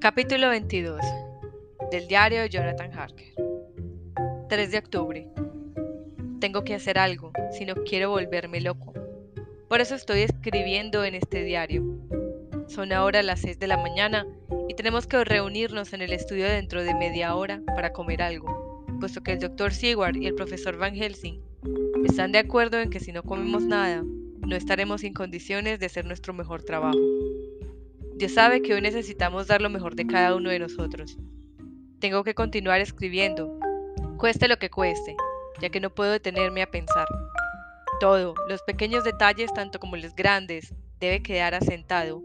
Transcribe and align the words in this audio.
Capítulo 0.00 0.48
22 0.48 0.98
del 1.90 2.08
diario 2.08 2.40
de 2.40 2.48
Jonathan 2.48 2.90
Harker 2.90 3.34
3 4.48 4.70
de 4.70 4.78
octubre 4.78 5.28
Tengo 6.40 6.64
que 6.64 6.74
hacer 6.74 6.98
algo, 6.98 7.32
si 7.52 7.66
no 7.66 7.74
quiero 7.74 8.08
volverme 8.08 8.62
loco. 8.62 8.94
Por 9.68 9.82
eso 9.82 9.94
estoy 9.94 10.20
escribiendo 10.22 11.04
en 11.04 11.16
este 11.16 11.44
diario. 11.44 11.84
Son 12.66 12.94
ahora 12.94 13.22
las 13.22 13.40
6 13.40 13.58
de 13.58 13.66
la 13.66 13.76
mañana 13.76 14.26
y 14.70 14.74
tenemos 14.74 15.06
que 15.06 15.22
reunirnos 15.22 15.92
en 15.92 16.00
el 16.00 16.14
estudio 16.14 16.46
dentro 16.46 16.82
de 16.82 16.94
media 16.94 17.34
hora 17.34 17.60
para 17.66 17.92
comer 17.92 18.22
algo, 18.22 18.86
puesto 19.00 19.22
que 19.22 19.32
el 19.32 19.38
Dr. 19.38 19.74
Seward 19.74 20.16
y 20.16 20.26
el 20.26 20.34
profesor 20.34 20.78
Van 20.78 20.94
Helsing 20.94 21.42
están 22.06 22.32
de 22.32 22.38
acuerdo 22.38 22.80
en 22.80 22.88
que 22.88 23.00
si 23.00 23.12
no 23.12 23.22
comemos 23.22 23.64
nada, 23.64 24.02
no 24.02 24.56
estaremos 24.56 25.04
en 25.04 25.12
condiciones 25.12 25.78
de 25.78 25.84
hacer 25.84 26.06
nuestro 26.06 26.32
mejor 26.32 26.62
trabajo. 26.62 27.19
Dios 28.20 28.34
sabe 28.34 28.60
que 28.60 28.74
hoy 28.74 28.82
necesitamos 28.82 29.46
dar 29.46 29.62
lo 29.62 29.70
mejor 29.70 29.96
de 29.96 30.06
cada 30.06 30.36
uno 30.36 30.50
de 30.50 30.58
nosotros. 30.58 31.16
Tengo 32.00 32.22
que 32.22 32.34
continuar 32.34 32.82
escribiendo, 32.82 33.58
cueste 34.18 34.46
lo 34.46 34.58
que 34.58 34.68
cueste, 34.68 35.16
ya 35.58 35.70
que 35.70 35.80
no 35.80 35.88
puedo 35.88 36.12
detenerme 36.12 36.60
a 36.60 36.70
pensar. 36.70 37.08
Todo, 37.98 38.34
los 38.46 38.60
pequeños 38.60 39.04
detalles 39.04 39.54
tanto 39.54 39.80
como 39.80 39.96
los 39.96 40.14
grandes, 40.14 40.74
debe 40.98 41.22
quedar 41.22 41.54
asentado. 41.54 42.22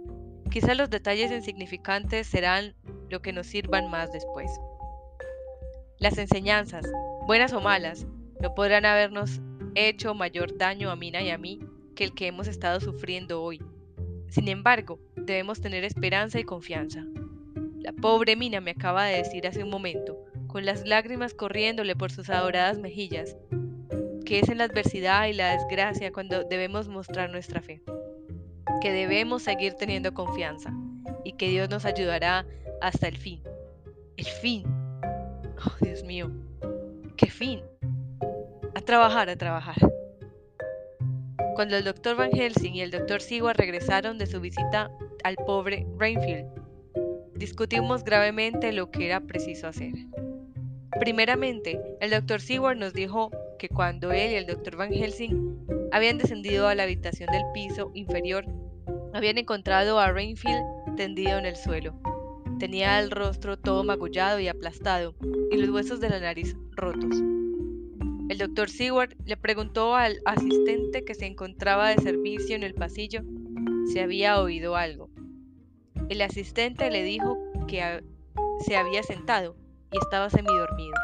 Quizás 0.52 0.76
los 0.76 0.90
detalles 0.90 1.32
insignificantes 1.32 2.28
serán 2.28 2.76
lo 3.10 3.22
que 3.22 3.32
nos 3.32 3.48
sirvan 3.48 3.90
más 3.90 4.12
después. 4.12 4.52
Las 5.98 6.18
enseñanzas, 6.18 6.86
buenas 7.26 7.54
o 7.54 7.62
malas, 7.62 8.06
no 8.42 8.54
podrán 8.54 8.86
habernos 8.86 9.40
hecho 9.76 10.14
mayor 10.14 10.58
daño 10.58 10.92
a 10.92 10.98
Mina 10.98 11.22
y 11.22 11.30
a 11.30 11.38
mí 11.38 11.62
que 11.96 12.04
el 12.04 12.14
que 12.14 12.28
hemos 12.28 12.50
estado 12.50 12.82
sufriendo 12.82 13.42
hoy. 13.42 13.62
Sin 14.30 14.48
embargo, 14.48 15.00
debemos 15.16 15.62
tener 15.62 15.84
esperanza 15.84 16.40
y 16.40 16.44
confianza. 16.44 17.06
La 17.80 17.94
pobre 17.94 18.36
Mina 18.36 18.62
me 18.62 18.72
acaba 18.72 19.06
de 19.06 19.18
decir 19.18 19.48
hace 19.48 19.64
un 19.64 19.70
momento, 19.70 20.18
con 20.48 20.66
las 20.66 20.86
lágrimas 20.86 21.34
corriéndole 21.34 21.96
por 21.96 22.12
sus 22.12 22.30
adoradas 22.30 22.80
mejillas, 22.80 23.38
que 24.26 24.40
es 24.40 24.50
en 24.50 24.58
la 24.58 24.64
adversidad 24.64 25.28
y 25.28 25.34
la 25.34 25.54
desgracia 25.54 26.12
cuando 26.12 26.44
debemos 26.44 26.88
mostrar 26.88 27.30
nuestra 27.30 27.62
fe, 27.62 27.82
que 28.82 28.92
debemos 28.92 29.44
seguir 29.44 29.74
teniendo 29.74 30.14
confianza 30.14 30.74
y 31.24 31.34
que 31.34 31.50
Dios 31.50 31.70
nos 31.70 31.86
ayudará 31.86 32.46
hasta 32.82 33.08
el 33.08 33.18
fin. 33.18 33.42
El 34.18 34.26
fin. 34.26 34.64
Oh, 35.66 35.74
Dios 35.82 36.04
mío. 36.04 36.32
¿Qué 37.18 37.28
fin? 37.28 37.62
A 38.76 38.82
trabajar, 38.82 39.30
a 39.30 39.36
trabajar. 39.36 39.76
Cuando 41.56 41.78
el 41.78 41.86
doctor 41.86 42.18
Van 42.18 42.32
Helsing 42.34 42.74
y 42.74 42.82
el 42.82 42.92
doctor 42.92 43.22
Seward 43.22 43.56
regresaron 43.56 44.18
de 44.18 44.26
su 44.26 44.42
visita 44.42 44.92
al 45.24 45.38
pobre 45.38 45.88
Rainfield, 45.98 46.50
discutimos 47.34 48.04
gravemente 48.04 48.74
lo 48.74 48.92
que 48.92 49.06
era 49.06 49.22
preciso 49.22 49.70
hacer. 49.70 49.94
Primeramente, 51.00 51.80
el 52.02 52.12
doctor 52.12 52.42
Seward 52.42 52.76
nos 52.76 52.94
dijo 52.94 53.32
que 53.58 53.70
cuando 53.70 54.12
él 54.12 54.32
y 54.32 54.36
el 54.36 54.48
doctor 54.48 54.76
Van 54.76 54.92
Helsing 54.92 55.88
habían 55.94 56.18
descendido 56.18 56.68
a 56.68 56.76
la 56.76 56.84
habitación 56.84 57.32
del 57.32 57.44
piso 57.54 57.90
inferior, 57.94 58.46
habían 59.14 59.38
encontrado 59.38 59.98
a 59.98 60.12
Rainfield 60.12 60.96
tendido 60.98 61.38
en 61.38 61.46
el 61.46 61.56
suelo. 61.56 61.98
Tenía 62.60 63.00
el 63.00 63.12
rostro 63.12 63.58
todo 63.58 63.86
magullado 63.86 64.42
y 64.42 64.50
aplastado, 64.50 65.16
y 65.52 65.56
los 65.56 65.70
huesos 65.70 66.02
de 66.02 66.10
la 66.10 66.20
nariz 66.20 66.54
rotos. 66.74 67.16
El 68.28 68.40
doctor 68.40 68.72
Seward 68.72 69.16
le 69.26 69.38
preguntó 69.38 69.96
al 69.96 70.20
asistente 70.26 71.06
que 71.06 71.14
se 71.14 71.28
encontraba 71.28 71.90
de 71.90 72.02
servicio 72.02 72.56
en 72.56 72.64
el 72.64 72.74
pasillo 72.74 73.22
si 73.86 74.00
había 74.00 74.42
oído 74.42 74.76
algo. 74.76 75.12
El 76.10 76.22
asistente 76.24 76.90
le 76.90 77.04
dijo 77.04 77.38
que 77.68 78.04
se 78.66 78.78
había 78.78 79.04
sentado 79.04 79.56
y 79.92 80.00
estaba 80.00 80.32
semidormido. 80.32 80.96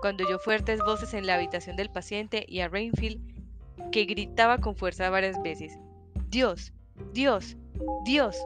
Cuando 0.00 0.24
oyó 0.24 0.38
fuertes 0.38 0.78
voces 0.86 1.12
en 1.14 1.26
la 1.26 1.34
habitación 1.34 1.74
del 1.74 1.90
paciente 1.90 2.44
y 2.48 2.60
a 2.60 2.68
Rainfield 2.68 3.20
que 3.90 4.04
gritaba 4.04 4.58
con 4.58 4.76
fuerza 4.76 5.10
varias 5.10 5.42
veces, 5.42 5.76
Dios, 6.28 6.72
Dios, 7.12 7.56
Dios. 8.04 8.36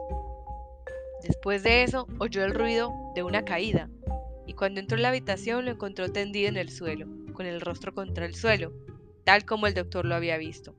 Después 1.21 1.61
de 1.61 1.83
eso 1.83 2.07
oyó 2.17 2.43
el 2.43 2.55
ruido 2.55 2.91
de 3.13 3.21
una 3.21 3.45
caída 3.45 3.87
y 4.47 4.53
cuando 4.53 4.79
entró 4.79 4.97
en 4.97 5.03
la 5.03 5.09
habitación 5.09 5.65
lo 5.65 5.71
encontró 5.71 6.11
tendido 6.11 6.49
en 6.49 6.57
el 6.57 6.71
suelo 6.71 7.05
con 7.39 7.45
el 7.45 7.61
rostro 7.61 7.93
contra 7.93 8.25
el 8.25 8.35
suelo, 8.35 8.73
tal 9.23 9.45
como 9.45 9.65
el 9.65 9.73
doctor 9.73 10.03
lo 10.03 10.13
había 10.13 10.37
visto. 10.37 10.75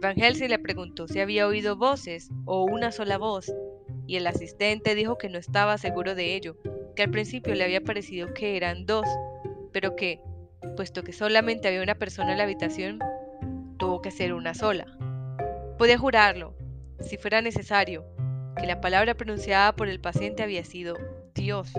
Van 0.00 0.14
Helsing 0.14 0.50
le 0.50 0.60
preguntó 0.60 1.08
si 1.08 1.18
había 1.18 1.48
oído 1.48 1.74
voces 1.74 2.30
o 2.44 2.62
una 2.62 2.92
sola 2.92 3.18
voz, 3.18 3.52
y 4.06 4.14
el 4.14 4.28
asistente 4.28 4.94
dijo 4.94 5.18
que 5.18 5.28
no 5.28 5.36
estaba 5.36 5.78
seguro 5.78 6.14
de 6.14 6.36
ello, 6.36 6.56
que 6.94 7.02
al 7.02 7.10
principio 7.10 7.56
le 7.56 7.64
había 7.64 7.82
parecido 7.82 8.34
que 8.34 8.56
eran 8.56 8.86
dos, 8.86 9.04
pero 9.72 9.96
que, 9.96 10.20
puesto 10.76 11.02
que 11.02 11.12
solamente 11.12 11.66
había 11.66 11.82
una 11.82 11.96
persona 11.96 12.30
en 12.30 12.38
la 12.38 12.44
habitación, 12.44 13.00
tuvo 13.78 14.02
que 14.02 14.12
ser 14.12 14.32
una 14.32 14.54
sola. 14.54 14.86
Podía 15.76 15.98
jurarlo, 15.98 16.54
si 17.00 17.16
fuera 17.16 17.42
necesario, 17.42 18.04
que 18.56 18.68
la 18.68 18.80
palabra 18.80 19.14
pronunciada 19.14 19.74
por 19.74 19.88
el 19.88 19.98
paciente 19.98 20.44
había 20.44 20.64
sido 20.64 20.94
Dios. 21.34 21.72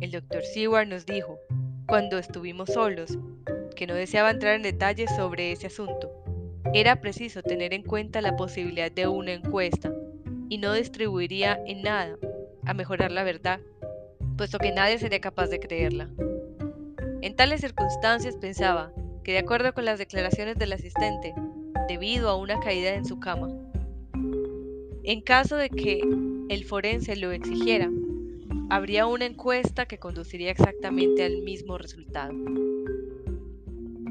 El 0.00 0.12
doctor 0.12 0.44
Seward 0.44 0.86
nos 0.86 1.04
dijo 1.04 1.40
cuando 1.92 2.16
estuvimos 2.16 2.70
solos, 2.70 3.18
que 3.76 3.86
no 3.86 3.92
deseaba 3.92 4.30
entrar 4.30 4.54
en 4.54 4.62
detalles 4.62 5.14
sobre 5.14 5.52
ese 5.52 5.66
asunto. 5.66 6.10
Era 6.72 7.02
preciso 7.02 7.42
tener 7.42 7.74
en 7.74 7.82
cuenta 7.82 8.22
la 8.22 8.34
posibilidad 8.34 8.90
de 8.90 9.08
una 9.08 9.34
encuesta 9.34 9.92
y 10.48 10.56
no 10.56 10.72
distribuiría 10.72 11.60
en 11.66 11.82
nada 11.82 12.16
a 12.64 12.72
mejorar 12.72 13.12
la 13.12 13.24
verdad, 13.24 13.60
puesto 14.38 14.56
que 14.56 14.72
nadie 14.72 14.98
sería 14.98 15.20
capaz 15.20 15.48
de 15.48 15.60
creerla. 15.60 16.08
En 17.20 17.36
tales 17.36 17.60
circunstancias 17.60 18.36
pensaba 18.40 18.90
que 19.22 19.32
de 19.32 19.40
acuerdo 19.40 19.74
con 19.74 19.84
las 19.84 19.98
declaraciones 19.98 20.56
del 20.56 20.72
asistente, 20.72 21.34
debido 21.88 22.30
a 22.30 22.38
una 22.38 22.58
caída 22.58 22.94
en 22.94 23.04
su 23.04 23.20
cama, 23.20 23.50
en 25.04 25.20
caso 25.20 25.56
de 25.56 25.68
que 25.68 26.00
el 26.48 26.64
forense 26.64 27.16
lo 27.16 27.32
exigiera, 27.32 27.90
habría 28.72 29.04
una 29.04 29.26
encuesta 29.26 29.84
que 29.84 29.98
conduciría 29.98 30.50
exactamente 30.50 31.26
al 31.26 31.42
mismo 31.42 31.76
resultado. 31.76 32.32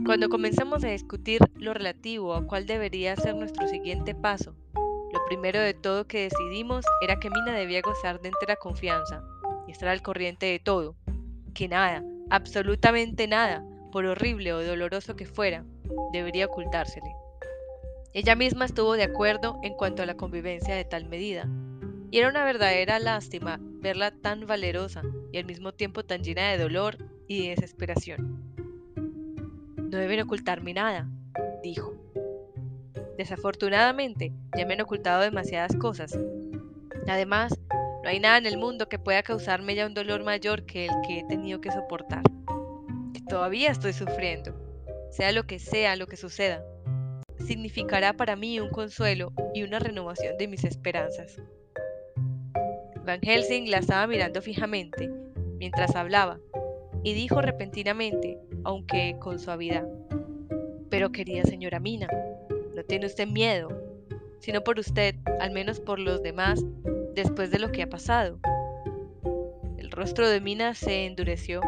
Cuando 0.06 0.30
comenzamos 0.30 0.84
a 0.84 0.90
discutir 0.90 1.40
lo 1.56 1.74
relativo 1.74 2.36
a 2.36 2.46
cuál 2.46 2.68
debería 2.68 3.16
ser 3.16 3.34
nuestro 3.34 3.68
siguiente 3.68 4.14
paso, 4.14 4.56
lo 4.76 5.26
primero 5.26 5.60
de 5.60 5.74
todo 5.74 6.06
que 6.06 6.30
decidimos 6.30 6.86
era 7.02 7.20
que 7.20 7.32
Mina 7.32 7.54
debía 7.54 7.82
gozar 7.82 8.22
de 8.22 8.28
entera 8.30 8.56
confianza 8.56 9.24
y 9.68 9.72
estar 9.72 9.90
al 9.90 10.04
corriente 10.04 10.46
de 10.46 10.60
todo, 10.60 10.96
que 11.56 11.68
nada, 11.68 12.04
absolutamente 12.30 13.26
nada, 13.26 13.66
por 13.92 14.06
horrible 14.06 14.54
o 14.54 14.64
doloroso 14.64 15.16
que 15.16 15.26
fuera, 15.26 15.66
debería 16.14 16.46
ocultársele. 16.46 17.16
Ella 18.14 18.36
misma 18.36 18.66
estuvo 18.66 18.94
de 18.94 19.06
acuerdo 19.06 19.60
en 19.64 19.74
cuanto 19.74 20.04
a 20.04 20.06
la 20.06 20.18
convivencia 20.18 20.76
de 20.76 20.86
tal 20.86 21.06
medida, 21.10 21.50
y 22.12 22.20
era 22.20 22.30
una 22.30 22.44
verdadera 22.44 23.00
lástima 23.00 23.58
verla 23.62 24.12
tan 24.12 24.46
valerosa 24.46 25.02
y 25.32 25.38
al 25.38 25.46
mismo 25.46 25.72
tiempo 25.72 26.04
tan 26.04 26.24
llena 26.24 26.52
de 26.52 26.58
dolor 26.58 26.98
y 27.28 27.44
de 27.44 27.56
desesperación. 27.56 28.44
No 29.78 29.98
deben 29.98 30.22
ocultarme 30.22 30.74
nada, 30.74 31.08
dijo. 31.64 31.96
Desafortunadamente, 33.18 34.34
ya 34.58 34.66
me 34.66 34.74
han 34.74 34.82
ocultado 34.82 35.22
demasiadas 35.22 35.76
cosas. 35.78 36.18
Además, 37.08 37.58
no 38.04 38.10
hay 38.10 38.20
nada 38.20 38.38
en 38.38 38.46
el 38.46 38.58
mundo 38.58 38.90
que 38.90 39.00
pueda 39.00 39.24
causarme 39.24 39.76
ya 39.76 39.86
un 39.86 39.94
dolor 39.94 40.24
mayor 40.24 40.66
que 40.66 40.88
el 40.88 40.92
que 41.08 41.20
he 41.20 41.24
tenido 41.24 41.62
que 41.62 41.72
soportar. 41.72 42.24
Que 43.14 43.22
todavía 43.22 43.72
estoy 43.72 43.94
sufriendo, 43.94 44.54
sea 45.12 45.32
lo 45.32 45.44
que 45.44 45.60
sea 45.60 45.96
lo 45.96 46.08
que 46.08 46.18
suceda. 46.18 46.64
Significará 47.46 48.14
para 48.14 48.36
mí 48.36 48.60
un 48.60 48.70
consuelo 48.70 49.32
y 49.54 49.64
una 49.64 49.80
renovación 49.80 50.38
de 50.38 50.48
mis 50.48 50.64
esperanzas. 50.64 51.40
Van 53.06 53.20
Helsing 53.22 53.70
la 53.72 53.80
estaba 53.80 54.06
mirando 54.06 54.42
fijamente 54.42 55.10
mientras 55.58 55.96
hablaba 55.96 56.40
y 57.04 57.14
dijo 57.14 57.42
repentinamente, 57.42 58.38
aunque 58.64 59.16
con 59.20 59.40
suavidad, 59.40 59.88
Pero 60.90 61.12
querida 61.12 61.44
señora 61.44 61.80
Mina, 61.80 62.08
no 62.76 62.84
tiene 62.84 63.08
usted 63.08 63.28
miedo, 63.28 63.70
sino 64.40 64.64
por 64.64 64.78
usted, 64.78 65.16
al 65.40 65.52
menos 65.52 65.80
por 65.80 66.00
los 66.00 66.22
demás, 66.22 66.64
después 67.16 67.50
de 67.50 67.60
lo 67.60 67.72
que 67.72 67.84
ha 67.84 67.90
pasado. 67.90 68.40
El 69.78 69.90
rostro 69.90 70.30
de 70.30 70.42
Mina 70.42 70.76
se 70.76 71.06
endureció, 71.06 71.62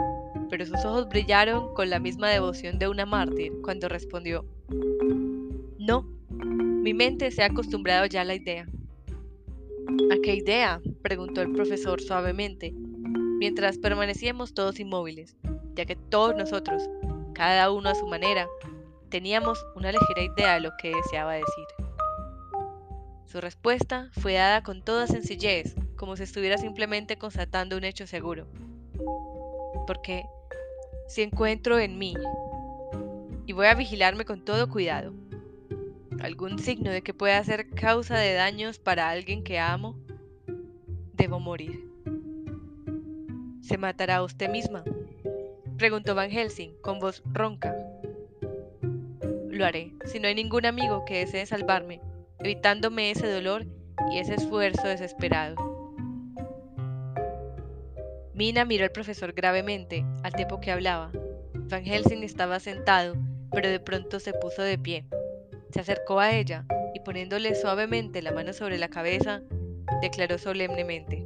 pero 0.50 0.66
sus 0.66 0.86
ojos 0.86 1.08
brillaron 1.10 1.74
con 1.74 1.90
la 1.90 2.00
misma 2.00 2.30
devoción 2.30 2.78
de 2.78 2.88
una 2.88 3.06
mártir 3.06 3.54
cuando 3.64 3.90
respondió, 3.90 4.46
No, 5.80 6.04
mi 6.30 6.94
mente 6.94 7.32
se 7.32 7.42
ha 7.42 7.48
acostumbrado 7.48 8.06
ya 8.06 8.22
a 8.22 8.26
la 8.26 8.36
idea. 8.36 8.68
¿A 10.12 10.16
qué 10.22 10.36
idea? 10.36 10.82
preguntó 11.02 11.42
el 11.42 11.52
profesor 11.52 12.02
suavemente, 12.02 12.72
mientras 12.74 13.78
permanecíamos 13.78 14.54
todos 14.54 14.80
inmóviles, 14.80 15.36
ya 15.76 15.86
que 15.86 15.96
todos 15.96 16.36
nosotros, 16.36 16.90
cada 17.34 17.72
uno 17.72 17.90
a 17.90 17.96
su 17.96 18.08
manera, 18.08 18.48
teníamos 19.10 19.64
una 19.76 19.92
ligera 19.92 20.22
idea 20.22 20.54
de 20.56 20.62
lo 20.62 20.72
que 20.78 20.96
deseaba 20.96 21.34
decir. 21.34 21.66
Su 23.26 23.42
respuesta 23.42 24.10
fue 24.14 24.34
dada 24.34 24.64
con 24.64 24.84
toda 24.84 25.08
sencillez, 25.08 25.76
como 25.96 26.16
si 26.16 26.24
estuviera 26.24 26.58
simplemente 26.58 27.18
constatando 27.18 27.76
un 27.78 27.84
hecho 27.84 28.08
seguro. 28.08 28.48
Porque 29.88 30.24
si 31.08 31.24
encuentro 31.24 31.80
en 31.80 31.98
mí, 31.98 32.16
y 33.46 33.54
voy 33.54 33.66
a 33.66 33.76
vigilarme 33.76 34.26
con 34.26 34.46
todo 34.46 34.70
cuidado, 34.70 35.14
algún 36.24 36.58
signo 36.58 36.90
de 36.90 37.02
que 37.02 37.14
pueda 37.14 37.44
ser 37.44 37.70
causa 37.70 38.18
de 38.18 38.34
daños 38.34 38.80
para 38.80 39.10
alguien 39.10 39.44
que 39.44 39.60
amo, 39.60 40.00
debo 41.14 41.42
morir. 41.42 41.86
¿Se 43.62 43.78
matará 43.78 44.24
usted 44.24 44.50
misma? 44.50 44.86
Preguntó 45.78 46.16
Van 46.16 46.32
Helsing 46.32 46.76
con 46.82 47.00
voz 47.00 47.22
ronca. 47.26 47.76
Lo 49.50 49.66
haré, 49.66 49.92
si 50.06 50.22
no 50.22 50.30
hay 50.30 50.36
ningún 50.36 50.66
amigo 50.66 51.04
que 51.04 51.20
desee 51.20 51.46
salvarme, 51.46 52.00
evitándome 52.40 53.12
ese 53.12 53.30
dolor 53.30 53.66
y 54.10 54.20
ese 54.20 54.36
esfuerzo 54.36 54.88
desesperado. 54.88 55.56
Mina 58.34 58.64
miró 58.64 58.86
al 58.86 58.92
profesor 58.92 59.34
gravemente 59.34 60.06
al 60.24 60.32
tiempo 60.32 60.62
que 60.62 60.72
hablaba. 60.72 61.12
Van 61.70 61.84
Helsing 61.84 62.24
estaba 62.24 62.62
sentado, 62.62 63.18
pero 63.52 63.68
de 63.68 63.82
pronto 63.82 64.22
se 64.22 64.32
puso 64.32 64.62
de 64.62 64.78
pie. 64.78 65.06
Se 65.74 65.80
acercó 65.80 66.20
a 66.20 66.32
ella 66.32 66.66
y 66.94 67.00
poniéndole 67.00 67.56
suavemente 67.56 68.22
la 68.22 68.32
mano 68.32 68.54
sobre 68.54 68.78
la 68.78 68.90
cabeza, 68.90 69.42
declaró 70.02 70.38
solemnemente, 70.38 71.26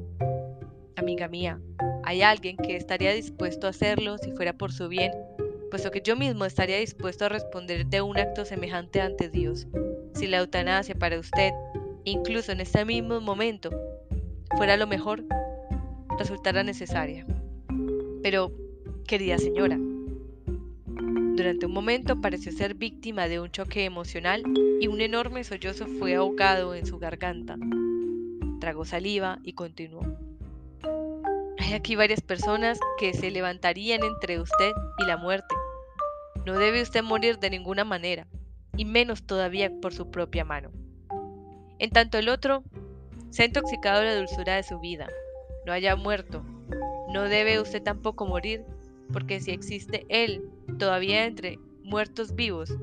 Amiga 0.95 1.27
mía, 1.27 1.59
hay 2.05 2.21
alguien 2.21 2.55
que 2.55 2.77
estaría 2.77 3.11
dispuesto 3.11 3.67
a 3.67 3.71
hacerlo 3.71 4.17
si 4.17 4.31
fuera 4.31 4.53
por 4.53 4.71
su 4.71 4.87
bien, 4.87 5.11
puesto 5.69 5.91
que 5.91 6.01
yo 6.01 6.15
mismo 6.15 6.45
estaría 6.45 6.77
dispuesto 6.77 7.25
a 7.25 7.29
responder 7.29 7.87
de 7.87 8.01
un 8.01 8.17
acto 8.17 8.45
semejante 8.45 9.01
ante 9.01 9.27
Dios, 9.27 9.67
si 10.13 10.27
la 10.27 10.37
eutanasia 10.37 10.95
para 10.95 11.19
usted, 11.19 11.51
incluso 12.05 12.53
en 12.53 12.61
este 12.61 12.85
mismo 12.85 13.19
momento, 13.19 13.69
fuera 14.55 14.77
lo 14.77 14.87
mejor, 14.87 15.25
resultara 16.17 16.63
necesaria. 16.63 17.27
Pero, 18.23 18.53
querida 19.05 19.37
señora, 19.37 19.77
durante 21.37 21.67
un 21.67 21.71
momento 21.71 22.19
pareció 22.19 22.51
ser 22.51 22.73
víctima 22.73 23.27
de 23.27 23.39
un 23.39 23.51
choque 23.51 23.85
emocional 23.85 24.41
y 24.81 24.87
un 24.87 25.01
enorme 25.01 25.43
sollozo 25.43 25.85
fue 25.85 26.15
ahogado 26.15 26.73
en 26.73 26.87
su 26.87 26.97
garganta. 26.97 27.57
Tragó 28.59 28.85
saliva 28.85 29.37
y 29.43 29.53
continuó. 29.53 30.01
Hay 31.59 31.73
aquí 31.73 31.95
varias 31.95 32.21
personas 32.21 32.79
que 32.97 33.13
se 33.13 33.29
levantarían 33.29 34.03
entre 34.03 34.41
usted 34.41 34.71
y 34.97 35.05
la 35.05 35.17
muerte. 35.17 35.53
No 36.43 36.57
debe 36.57 36.81
usted 36.81 37.03
morir 37.03 37.37
de 37.37 37.51
ninguna 37.51 37.83
manera, 37.83 38.25
y 38.75 38.85
menos 38.85 39.21
todavía 39.23 39.71
por 39.79 39.93
su 39.93 40.09
propia 40.09 40.43
mano. 40.43 40.71
En 41.77 41.91
tanto 41.91 42.17
el 42.17 42.29
otro 42.29 42.63
se 43.29 43.43
ha 43.43 43.45
intoxicado 43.45 44.03
la 44.03 44.15
dulzura 44.15 44.55
de 44.55 44.63
su 44.63 44.79
vida, 44.79 45.07
no 45.67 45.71
haya 45.71 45.95
muerto. 45.95 46.43
No 47.13 47.23
debe 47.23 47.61
usted 47.61 47.83
tampoco 47.83 48.25
morir, 48.25 48.65
porque 49.11 49.39
si 49.39 49.51
existe 49.51 50.05
él 50.09 50.43
todavía 50.77 51.25
entre 51.25 51.59
muertos 51.83 52.35
vivos, 52.35 52.75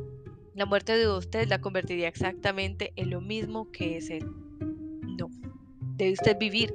la 0.55 0.67
muerte 0.67 0.97
de 0.97 1.09
usted 1.09 1.49
la 1.49 1.61
convertiría 1.61 2.09
exactamente 2.09 2.93
en 2.97 3.11
lo 3.11 3.21
mismo 3.21 3.71
que 3.71 3.97
es 3.97 4.11
él. 4.11 4.27
No, 5.19 5.31
debe 5.97 6.13
usted 6.13 6.39
vivir, 6.39 6.75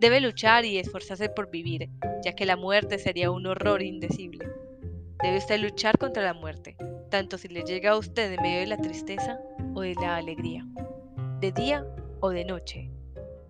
Debe 0.00 0.22
luchar 0.22 0.64
y 0.64 0.78
esforzarse 0.78 1.28
por 1.28 1.50
vivir, 1.50 1.90
ya 2.24 2.34
que 2.34 2.46
la 2.46 2.56
muerte 2.56 2.98
sería 2.98 3.30
un 3.30 3.46
horror 3.46 3.82
indecible. 3.82 4.48
Debe 5.22 5.36
usted 5.36 5.60
luchar 5.60 5.98
contra 5.98 6.22
la 6.22 6.32
muerte, 6.32 6.74
tanto 7.10 7.36
si 7.36 7.48
le 7.48 7.64
llega 7.64 7.90
a 7.90 7.98
usted 7.98 8.32
en 8.32 8.40
medio 8.40 8.60
de 8.60 8.66
la 8.66 8.78
tristeza 8.78 9.38
o 9.74 9.82
de 9.82 9.94
la 9.96 10.16
alegría, 10.16 10.66
de 11.40 11.52
día 11.52 11.84
o 12.20 12.30
de 12.30 12.46
noche, 12.46 12.90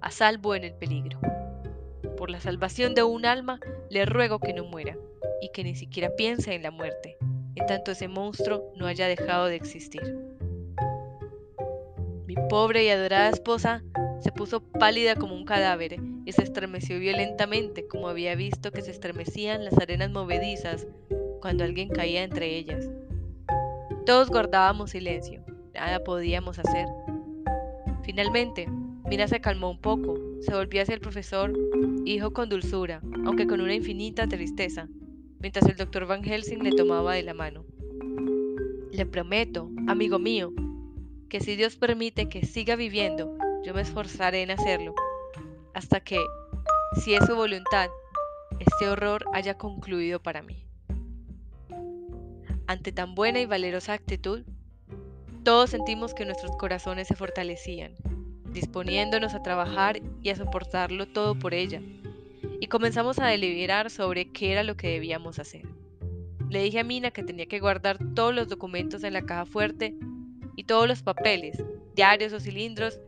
a 0.00 0.10
salvo 0.10 0.56
en 0.56 0.64
el 0.64 0.74
peligro. 0.74 1.20
Por 2.16 2.30
la 2.30 2.40
salvación 2.40 2.96
de 2.96 3.04
un 3.04 3.26
alma, 3.26 3.60
le 3.88 4.04
ruego 4.04 4.40
que 4.40 4.52
no 4.52 4.64
muera 4.64 4.96
y 5.40 5.50
que 5.50 5.64
ni 5.64 5.74
siquiera 5.74 6.10
piense 6.16 6.54
en 6.54 6.62
la 6.62 6.70
muerte, 6.70 7.16
en 7.54 7.66
tanto 7.66 7.92
ese 7.92 8.08
monstruo 8.08 8.72
no 8.76 8.86
haya 8.86 9.06
dejado 9.06 9.46
de 9.46 9.56
existir. 9.56 10.02
Mi 12.26 12.34
pobre 12.48 12.84
y 12.84 12.90
adorada 12.90 13.30
esposa 13.30 13.82
se 14.20 14.32
puso 14.32 14.60
pálida 14.60 15.16
como 15.16 15.34
un 15.34 15.44
cadáver 15.44 15.96
y 16.24 16.32
se 16.32 16.42
estremeció 16.42 16.98
violentamente 16.98 17.86
como 17.88 18.08
había 18.08 18.34
visto 18.34 18.70
que 18.70 18.82
se 18.82 18.90
estremecían 18.90 19.64
las 19.64 19.76
arenas 19.78 20.10
movedizas 20.10 20.86
cuando 21.40 21.64
alguien 21.64 21.88
caía 21.88 22.22
entre 22.22 22.56
ellas. 22.56 22.88
Todos 24.06 24.28
guardábamos 24.28 24.90
silencio, 24.90 25.42
nada 25.74 26.04
podíamos 26.04 26.58
hacer. 26.58 26.86
Finalmente, 28.02 28.68
Mina 29.08 29.26
se 29.26 29.40
calmó 29.40 29.70
un 29.70 29.80
poco, 29.80 30.16
se 30.40 30.54
volvió 30.54 30.82
hacia 30.82 30.94
el 30.94 31.00
profesor 31.00 31.52
y 32.04 32.12
dijo 32.12 32.32
con 32.32 32.48
dulzura, 32.48 33.00
aunque 33.24 33.46
con 33.46 33.60
una 33.60 33.74
infinita 33.74 34.28
tristeza, 34.28 34.88
mientras 35.40 35.66
el 35.66 35.76
doctor 35.76 36.06
Van 36.06 36.22
Helsing 36.22 36.62
le 36.62 36.72
tomaba 36.72 37.14
de 37.14 37.22
la 37.22 37.34
mano. 37.34 37.64
Le 38.92 39.06
prometo, 39.06 39.70
amigo 39.88 40.18
mío, 40.18 40.52
que 41.28 41.40
si 41.40 41.56
Dios 41.56 41.76
permite 41.76 42.28
que 42.28 42.44
siga 42.44 42.76
viviendo, 42.76 43.36
yo 43.64 43.74
me 43.74 43.80
esforzaré 43.80 44.42
en 44.42 44.50
hacerlo, 44.50 44.94
hasta 45.74 46.00
que, 46.00 46.18
si 47.02 47.14
es 47.14 47.24
su 47.24 47.34
voluntad, 47.34 47.88
este 48.58 48.88
horror 48.88 49.24
haya 49.32 49.56
concluido 49.56 50.20
para 50.20 50.42
mí. 50.42 50.66
Ante 52.66 52.92
tan 52.92 53.14
buena 53.14 53.40
y 53.40 53.46
valerosa 53.46 53.94
actitud, 53.94 54.42
todos 55.42 55.70
sentimos 55.70 56.14
que 56.14 56.26
nuestros 56.26 56.56
corazones 56.56 57.08
se 57.08 57.16
fortalecían, 57.16 57.94
disponiéndonos 58.52 59.34
a 59.34 59.42
trabajar 59.42 60.00
y 60.22 60.28
a 60.28 60.36
soportarlo 60.36 61.06
todo 61.08 61.38
por 61.38 61.54
ella, 61.54 61.80
y 62.60 62.66
comenzamos 62.66 63.18
a 63.18 63.26
deliberar 63.26 63.90
sobre 63.90 64.30
qué 64.30 64.52
era 64.52 64.62
lo 64.62 64.76
que 64.76 64.88
debíamos 64.88 65.38
hacer. 65.38 65.62
Le 66.50 66.62
dije 66.62 66.80
a 66.80 66.84
Mina 66.84 67.10
que 67.10 67.22
tenía 67.22 67.46
que 67.46 67.58
guardar 67.58 67.98
todos 68.14 68.34
los 68.34 68.48
documentos 68.48 69.02
en 69.02 69.14
la 69.14 69.22
caja 69.22 69.46
fuerte 69.46 69.94
y 70.56 70.64
todos 70.64 70.86
los 70.86 71.02
papeles, 71.02 71.62
diarios 71.94 72.32
o 72.34 72.40
cilindros 72.40 73.00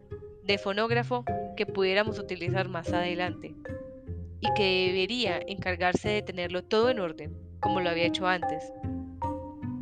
de 0.43 0.59
fonógrafo 0.59 1.25
que 1.57 1.67
pudiéramos 1.67 2.19
utilizar 2.19 2.69
más 2.69 2.93
adelante 2.93 3.55
y 4.41 4.53
que 4.55 4.87
debería 4.87 5.39
encargarse 5.47 6.09
de 6.09 6.23
tenerlo 6.23 6.65
todo 6.65 6.89
en 6.89 6.99
orden, 6.99 7.37
como 7.61 7.81
lo 7.81 7.91
había 7.91 8.07
hecho 8.07 8.27
antes. 8.27 8.73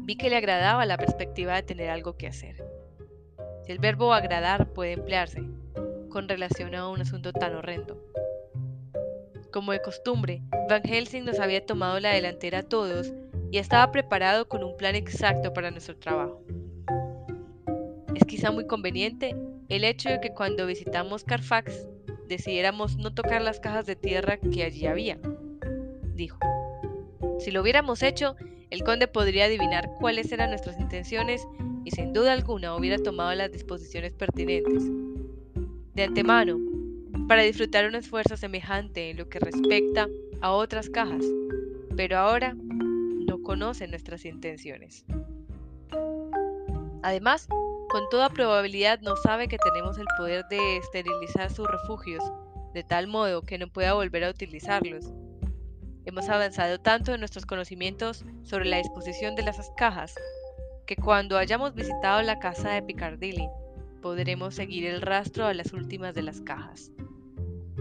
Vi 0.01 0.17
que 0.17 0.31
le 0.31 0.37
agradaba 0.37 0.85
la 0.85 0.99
perspectiva 0.99 1.55
de 1.55 1.63
tener 1.63 1.91
algo 1.91 2.17
que 2.17 2.27
hacer. 2.27 2.65
Si 3.65 3.73
el 3.73 3.79
verbo 3.79 4.13
agradar 4.13 4.73
puede 4.73 4.93
emplearse 4.93 5.43
con 6.09 6.29
relación 6.29 6.75
a 6.75 6.89
un 6.89 7.01
asunto 7.01 7.33
tan 7.33 7.55
horrendo. 7.55 8.03
Como 9.53 9.73
de 9.73 9.83
costumbre, 9.83 10.43
Van 10.69 10.83
Helsing 10.85 11.25
nos 11.25 11.41
había 11.41 11.67
tomado 11.67 11.99
la 11.99 12.13
delantera 12.13 12.59
a 12.59 12.63
todos 12.63 13.13
y 13.51 13.59
estaba 13.59 13.91
preparado 13.91 14.47
con 14.49 14.63
un 14.63 14.77
plan 14.77 14.95
exacto 14.95 15.53
para 15.53 15.73
nuestro 15.73 15.97
trabajo. 15.97 16.41
Es 18.15 18.25
quizá 18.25 18.53
muy 18.53 18.67
conveniente 18.69 19.35
el 19.69 19.83
hecho 19.83 20.09
de 20.09 20.21
que 20.21 20.31
cuando 20.31 20.67
visitamos 20.67 21.25
Carfax 21.25 21.89
decidiéramos 22.29 22.97
no 22.97 23.13
tocar 23.13 23.43
las 23.43 23.59
cajas 23.59 23.87
de 23.87 23.97
tierra 23.97 24.37
que 24.37 24.63
allí 24.63 24.87
había, 24.87 25.19
dijo. 26.15 26.39
Si 27.41 27.51
lo 27.51 27.63
hubiéramos 27.63 28.05
hecho, 28.05 28.37
el 28.71 28.85
conde 28.85 29.09
podría 29.09 29.47
adivinar 29.47 29.91
cuáles 29.99 30.31
eran 30.31 30.51
nuestras 30.51 30.79
intenciones 30.79 31.45
y 31.85 31.91
sin 31.91 32.13
duda 32.13 32.35
alguna 32.35 32.77
hubiera 32.77 32.99
tomado 32.99 33.35
las 33.35 33.51
disposiciones 33.51 34.13
pertinentes. 34.13 34.85
De 35.95 36.05
antemano, 36.05 36.70
para 37.31 37.43
disfrutar 37.43 37.87
un 37.87 37.95
esfuerzo 37.95 38.37
semejante 38.37 39.11
en 39.11 39.17
lo 39.17 39.29
que 39.29 39.39
respecta 39.39 40.09
a 40.41 40.51
otras 40.51 40.91
cajas, 40.91 41.25
pero 41.97 42.19
ahora 42.19 42.57
no 42.57 43.41
conoce 43.45 43.87
nuestras 43.87 44.25
intenciones. 44.25 45.05
Además, 47.05 47.47
con 47.89 48.09
toda 48.11 48.31
probabilidad 48.31 48.99
no 49.03 49.15
sabe 49.15 49.47
que 49.47 49.59
tenemos 49.59 49.97
el 49.97 50.09
poder 50.19 50.45
de 50.51 50.79
esterilizar 50.79 51.53
sus 51.53 51.69
refugios, 51.69 52.25
de 52.75 52.83
tal 52.83 53.07
modo 53.07 53.43
que 53.43 53.59
no 53.59 53.69
pueda 53.69 53.93
volver 53.93 54.25
a 54.25 54.31
utilizarlos. 54.31 55.13
Hemos 56.07 56.29
avanzado 56.29 56.81
tanto 56.81 57.15
en 57.15 57.21
nuestros 57.21 57.47
conocimientos 57.47 58.25
sobre 58.43 58.65
la 58.65 58.79
disposición 58.79 59.37
de 59.37 59.45
las 59.45 59.71
cajas, 59.77 60.17
que 60.85 60.97
cuando 60.97 61.39
hayamos 61.39 61.77
visitado 61.77 62.23
la 62.23 62.41
casa 62.41 62.71
de 62.71 62.83
Piccadilly, 62.83 63.49
podremos 64.03 64.57
seguir 64.57 64.85
el 64.87 65.01
rastro 65.01 65.47
a 65.47 65.55
las 65.55 65.73
últimas 65.73 66.13
de 66.17 66.23
las 66.23 66.41
cajas. 66.41 66.91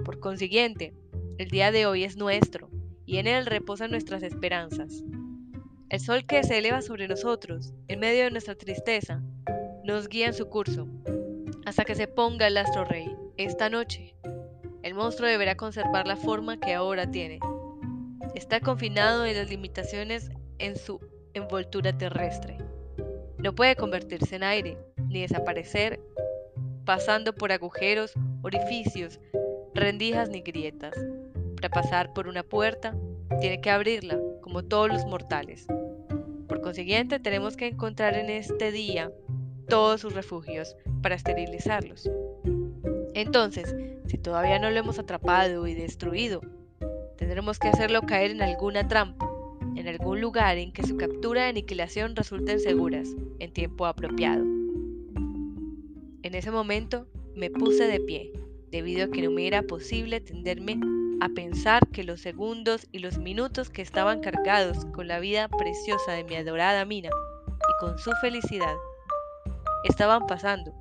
Por 0.09 0.19
consiguiente, 0.19 0.91
el 1.37 1.49
día 1.49 1.71
de 1.71 1.85
hoy 1.85 2.03
es 2.03 2.17
nuestro, 2.17 2.71
y 3.05 3.19
en 3.19 3.27
él 3.27 3.45
reposan 3.45 3.91
nuestras 3.91 4.23
esperanzas. 4.23 5.03
El 5.87 5.99
sol 5.99 6.25
que 6.25 6.41
se 6.43 6.57
eleva 6.57 6.81
sobre 6.81 7.07
nosotros, 7.07 7.75
en 7.87 7.99
medio 7.99 8.23
de 8.23 8.31
nuestra 8.31 8.55
tristeza, 8.55 9.21
nos 9.83 10.09
guía 10.09 10.25
en 10.25 10.33
su 10.33 10.49
curso, 10.49 10.87
hasta 11.63 11.85
que 11.85 11.93
se 11.93 12.07
ponga 12.07 12.47
el 12.47 12.57
astro 12.57 12.85
rey. 12.85 13.15
Esta 13.37 13.69
noche, 13.69 14.15
el 14.81 14.95
monstruo 14.95 15.29
deberá 15.29 15.55
conservar 15.55 16.07
la 16.07 16.15
forma 16.15 16.59
que 16.59 16.73
ahora 16.73 17.11
tiene. 17.11 17.39
Está 18.33 18.61
confinado 18.61 19.27
en 19.27 19.37
las 19.37 19.51
limitaciones 19.51 20.31
en 20.57 20.75
su 20.75 20.99
envoltura 21.35 21.95
terrestre. 21.95 22.57
No 23.37 23.53
puede 23.53 23.75
convertirse 23.75 24.37
en 24.37 24.43
aire, 24.43 24.75
ni 25.07 25.21
desaparecer 25.21 25.99
pasando 26.89 27.35
por 27.35 27.51
agujeros, 27.51 28.13
orificios, 28.41 29.19
rendijas 29.73 30.29
ni 30.29 30.41
grietas. 30.41 30.95
Para 31.55 31.69
pasar 31.69 32.13
por 32.13 32.27
una 32.27 32.43
puerta, 32.43 32.95
tiene 33.39 33.61
que 33.61 33.69
abrirla, 33.69 34.19
como 34.41 34.63
todos 34.63 34.89
los 34.89 35.05
mortales. 35.05 35.67
Por 36.47 36.61
consiguiente, 36.61 37.19
tenemos 37.19 37.55
que 37.55 37.67
encontrar 37.67 38.15
en 38.15 38.29
este 38.29 38.71
día 38.71 39.11
todos 39.67 40.01
sus 40.01 40.13
refugios 40.13 40.75
para 41.01 41.15
esterilizarlos. 41.15 42.09
Entonces, 43.13 43.75
si 44.07 44.17
todavía 44.17 44.59
no 44.59 44.69
lo 44.69 44.77
hemos 44.77 44.97
atrapado 44.99 45.67
y 45.67 45.73
destruido, 45.73 46.41
tendremos 47.17 47.59
que 47.59 47.67
hacerlo 47.67 48.01
caer 48.01 48.31
en 48.31 48.41
alguna 48.41 48.87
trampa, 48.87 49.29
en 49.75 49.87
algún 49.87 50.19
lugar 50.21 50.57
en 50.57 50.71
que 50.71 50.83
su 50.83 50.97
captura 50.97 51.45
y 51.45 51.49
aniquilación 51.49 52.15
resulten 52.15 52.59
seguras, 52.59 53.09
en 53.39 53.53
tiempo 53.53 53.85
apropiado. 53.85 54.43
En 56.23 56.35
ese 56.35 56.51
momento 56.51 57.07
me 57.35 57.49
puse 57.49 57.87
de 57.87 57.99
pie, 57.99 58.33
debido 58.71 59.05
a 59.05 59.11
que 59.11 59.21
no 59.21 59.31
me 59.31 59.47
era 59.47 59.61
posible 59.63 60.21
tenderme 60.21 60.79
a 61.21 61.29
pensar 61.29 61.87
que 61.87 62.03
los 62.03 62.21
segundos 62.21 62.87
y 62.91 62.99
los 62.99 63.17
minutos 63.17 63.69
que 63.69 63.81
estaban 63.81 64.21
cargados 64.21 64.85
con 64.93 65.07
la 65.07 65.19
vida 65.19 65.47
preciosa 65.49 66.13
de 66.13 66.23
mi 66.23 66.35
adorada 66.35 66.85
Mina 66.85 67.09
y 67.09 67.85
con 67.85 67.97
su 67.99 68.11
felicidad 68.21 68.75
estaban 69.83 70.27
pasando, 70.27 70.73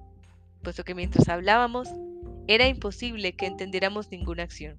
puesto 0.63 0.85
que 0.85 0.95
mientras 0.95 1.29
hablábamos 1.29 1.89
era 2.47 2.67
imposible 2.67 3.35
que 3.35 3.47
entendiéramos 3.47 4.11
ninguna 4.11 4.45
acción. 4.45 4.77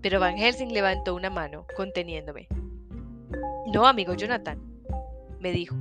Pero 0.00 0.18
Van 0.18 0.38
Helsing 0.38 0.72
levantó 0.72 1.14
una 1.14 1.28
mano, 1.28 1.66
conteniéndome. 1.76 2.48
No, 3.72 3.86
amigo 3.86 4.14
Jonathan, 4.14 4.58
me 5.40 5.52
dijo. 5.52 5.76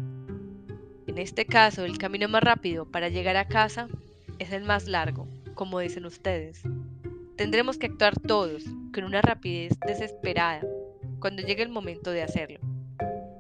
En 1.08 1.18
este 1.18 1.46
caso, 1.46 1.86
el 1.86 1.98
camino 1.98 2.28
más 2.28 2.44
rápido 2.44 2.86
para 2.86 3.10
llegar 3.10 3.38
a 3.38 3.48
casa 3.48 3.88
es 4.40 4.52
el 4.52 4.64
más 4.64 4.88
largo, 4.88 5.28
como 5.60 5.80
dicen 5.80 6.06
ustedes. 6.06 6.62
Tendremos 7.36 7.78
que 7.78 7.88
actuar 7.88 8.18
todos 8.18 8.64
con 8.94 9.04
una 9.04 9.22
rapidez 9.22 9.78
desesperada 9.86 10.62
cuando 11.20 11.42
llegue 11.42 11.64
el 11.64 11.68
momento 11.68 12.12
de 12.12 12.22
hacerlo. 12.22 12.62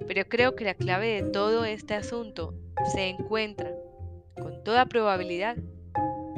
Pero 0.05 0.25
creo 0.27 0.53
que 0.53 0.65
la 0.65 0.73
clave 0.73 1.23
de 1.23 1.31
todo 1.31 1.63
este 1.63 1.93
asunto 1.93 2.53
se 2.91 3.07
encuentra, 3.07 3.71
con 4.35 4.61
toda 4.65 4.87
probabilidad, 4.87 5.55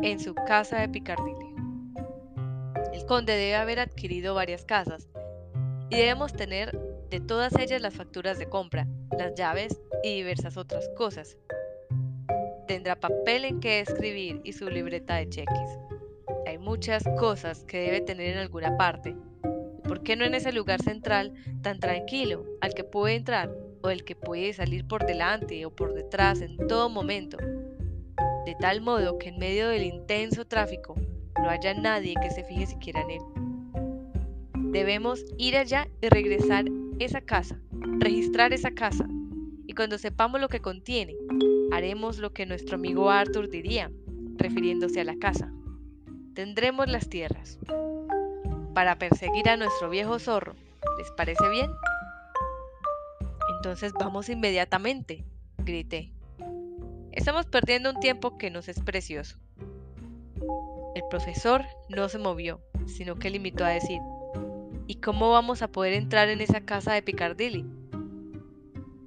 en 0.04 0.20
su 0.20 0.36
casa 0.36 0.82
de 0.82 0.90
Piccadilly. 0.90 1.56
El 2.94 3.04
conde 3.08 3.34
debe 3.34 3.56
haber 3.56 3.80
adquirido 3.80 4.36
varias 4.36 4.64
casas 4.64 5.10
y 5.90 5.96
debemos 5.96 6.32
tener 6.32 6.78
de 7.10 7.22
todas 7.22 7.58
ellas 7.58 7.82
las 7.82 7.96
facturas 7.96 8.38
de 8.38 8.48
compra, 8.48 8.86
las 9.18 9.34
llaves 9.34 9.82
y 10.04 10.14
diversas 10.14 10.58
otras 10.58 10.88
cosas. 10.96 11.38
Tendrá 12.72 12.96
papel 12.96 13.44
en 13.44 13.60
que 13.60 13.82
escribir 13.82 14.40
y 14.46 14.54
su 14.54 14.70
libreta 14.70 15.18
de 15.18 15.28
cheques. 15.28 15.78
Hay 16.48 16.58
muchas 16.58 17.04
cosas 17.20 17.66
que 17.66 17.82
debe 17.82 18.00
tener 18.00 18.30
en 18.30 18.38
alguna 18.38 18.78
parte. 18.78 19.14
¿Por 19.84 20.04
qué 20.04 20.16
no 20.16 20.24
en 20.24 20.36
ese 20.36 20.54
lugar 20.54 20.82
central 20.82 21.34
tan 21.62 21.82
tranquilo 21.82 22.46
al 22.62 22.74
que 22.74 22.86
puede 22.86 23.16
entrar 23.16 23.52
o 23.82 23.90
el 23.90 24.06
que 24.06 24.16
puede 24.16 24.54
salir 24.54 24.88
por 24.88 25.06
delante 25.06 25.66
o 25.66 25.76
por 25.76 25.94
detrás 25.94 26.40
en 26.40 26.56
todo 26.70 26.88
momento? 26.88 27.36
De 28.46 28.56
tal 28.58 28.80
modo 28.80 29.18
que 29.18 29.28
en 29.28 29.38
medio 29.38 29.68
del 29.68 29.84
intenso 29.84 30.46
tráfico 30.46 30.96
no 31.44 31.50
haya 31.50 31.74
nadie 31.74 32.16
que 32.22 32.32
se 32.32 32.46
fije 32.46 32.68
siquiera 32.68 33.02
en 33.02 33.12
él. 33.12 33.22
Debemos 34.72 35.26
ir 35.38 35.58
allá 35.58 35.90
y 36.02 36.08
regresar 36.08 36.64
esa 37.00 37.20
casa, 37.20 37.60
registrar 38.00 38.54
esa 38.54 38.72
casa, 38.72 39.10
y 39.68 39.74
cuando 39.74 39.98
sepamos 39.98 40.42
lo 40.42 40.50
que 40.50 40.62
contiene, 40.62 41.16
haremos 41.72 42.18
lo 42.18 42.34
que 42.34 42.46
nuestro 42.46 42.76
amigo 42.76 43.10
Arthur 43.10 43.50
diría, 43.50 43.92
refiriéndose 44.38 45.02
a 45.02 45.06
la 45.06 45.16
casa. 45.18 45.52
Tendremos 46.34 46.90
las 46.90 47.10
tierras. 47.10 47.60
Para 48.74 48.98
perseguir 48.98 49.50
a 49.50 49.58
nuestro 49.58 49.90
viejo 49.90 50.18
zorro, 50.20 50.56
¿les 50.98 51.12
parece 51.12 51.50
bien? 51.50 51.70
Entonces 53.58 53.94
vamos 53.94 54.30
inmediatamente, 54.30 55.26
grité. 55.58 56.12
Estamos 57.12 57.46
perdiendo 57.46 57.90
un 57.92 58.00
tiempo 58.00 58.38
que 58.38 58.50
nos 58.50 58.70
es 58.70 58.80
precioso. 58.80 59.38
El 60.96 61.04
profesor 61.10 61.66
no 61.90 62.10
se 62.10 62.18
movió, 62.18 62.62
sino 62.88 63.16
que 63.16 63.30
limitó 63.30 63.66
a 63.66 63.70
decir, 63.70 64.00
¿Y 64.92 64.96
cómo 64.96 65.32
vamos 65.32 65.62
a 65.62 65.70
poder 65.70 65.94
entrar 65.94 66.28
en 66.28 66.42
esa 66.42 66.60
casa 66.60 66.92
de 66.92 67.02
Piccadilly? 67.02 67.66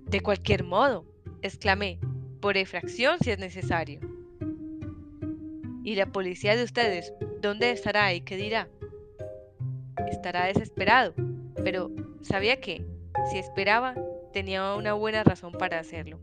De 0.06 0.20
cualquier 0.20 0.64
modo, 0.64 1.04
exclamé, 1.42 1.98
por 2.40 2.56
efracción 2.56 3.18
si 3.20 3.30
es 3.30 3.38
necesario. 3.38 4.00
¿Y 5.82 5.96
la 5.96 6.06
policía 6.06 6.56
de 6.56 6.64
ustedes 6.64 7.12
dónde 7.40 7.70
estará 7.70 8.12
y 8.14 8.20
qué 8.20 8.36
dirá? 8.36 8.68
Estará 10.10 10.46
desesperado, 10.46 11.14
pero 11.62 11.90
sabía 12.22 12.60
que, 12.60 12.84
si 13.30 13.38
esperaba, 13.38 13.94
tenía 14.32 14.74
una 14.74 14.94
buena 14.94 15.24
razón 15.24 15.52
para 15.52 15.78
hacerlo. 15.78 16.18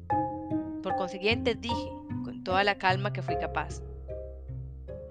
Por 0.83 0.95
consiguiente 0.95 1.55
dije, 1.55 1.91
con 2.23 2.43
toda 2.43 2.63
la 2.63 2.77
calma 2.77 3.13
que 3.13 3.21
fui 3.21 3.38
capaz, 3.38 3.81